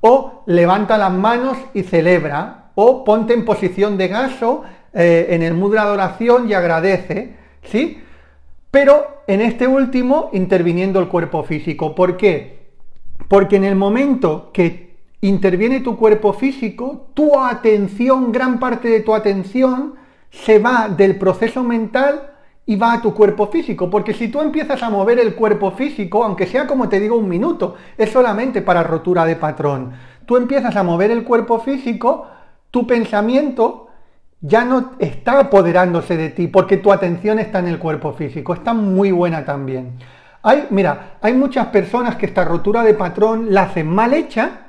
o 0.00 0.42
levanta 0.46 0.98
las 0.98 1.12
manos 1.12 1.56
y 1.74 1.82
celebra 1.82 2.70
o 2.74 3.04
ponte 3.04 3.34
en 3.34 3.44
posición 3.44 3.96
de 3.96 4.08
gaso 4.08 4.64
eh, 4.92 5.28
en 5.30 5.42
el 5.42 5.54
mudra 5.54 5.84
de 5.84 5.92
oración 5.92 6.48
y 6.48 6.54
agradece, 6.54 7.36
¿sí? 7.62 8.02
Pero 8.72 9.22
en 9.26 9.42
este 9.42 9.68
último 9.68 10.30
interviniendo 10.32 10.98
el 10.98 11.08
cuerpo 11.08 11.44
físico. 11.44 11.94
¿Por 11.94 12.16
qué? 12.16 12.70
Porque 13.28 13.56
en 13.56 13.64
el 13.64 13.76
momento 13.76 14.50
que 14.50 14.96
interviene 15.20 15.80
tu 15.80 15.98
cuerpo 15.98 16.32
físico, 16.32 17.10
tu 17.12 17.38
atención, 17.38 18.32
gran 18.32 18.58
parte 18.58 18.88
de 18.88 19.00
tu 19.00 19.14
atención, 19.14 19.96
se 20.30 20.58
va 20.58 20.88
del 20.88 21.18
proceso 21.18 21.62
mental 21.62 22.30
y 22.64 22.76
va 22.76 22.94
a 22.94 23.02
tu 23.02 23.12
cuerpo 23.12 23.48
físico. 23.48 23.90
Porque 23.90 24.14
si 24.14 24.28
tú 24.28 24.40
empiezas 24.40 24.82
a 24.82 24.88
mover 24.88 25.18
el 25.18 25.34
cuerpo 25.34 25.72
físico, 25.72 26.24
aunque 26.24 26.46
sea 26.46 26.66
como 26.66 26.88
te 26.88 26.98
digo 26.98 27.16
un 27.16 27.28
minuto, 27.28 27.74
es 27.98 28.08
solamente 28.08 28.62
para 28.62 28.82
rotura 28.82 29.26
de 29.26 29.36
patrón. 29.36 29.92
Tú 30.24 30.38
empiezas 30.38 30.74
a 30.76 30.82
mover 30.82 31.10
el 31.10 31.24
cuerpo 31.24 31.58
físico, 31.58 32.26
tu 32.70 32.86
pensamiento 32.86 33.88
ya 34.42 34.64
no 34.64 34.92
está 34.98 35.38
apoderándose 35.38 36.16
de 36.16 36.28
ti 36.30 36.48
porque 36.48 36.76
tu 36.76 36.92
atención 36.92 37.38
está 37.38 37.60
en 37.60 37.68
el 37.68 37.78
cuerpo 37.78 38.12
físico. 38.12 38.52
Está 38.52 38.74
muy 38.74 39.12
buena 39.12 39.44
también. 39.44 39.92
Hay, 40.42 40.66
mira, 40.70 41.14
hay 41.22 41.32
muchas 41.32 41.68
personas 41.68 42.16
que 42.16 42.26
esta 42.26 42.44
rotura 42.44 42.82
de 42.82 42.94
patrón 42.94 43.46
la 43.50 43.62
hacen 43.62 43.88
mal 43.88 44.12
hecha 44.12 44.61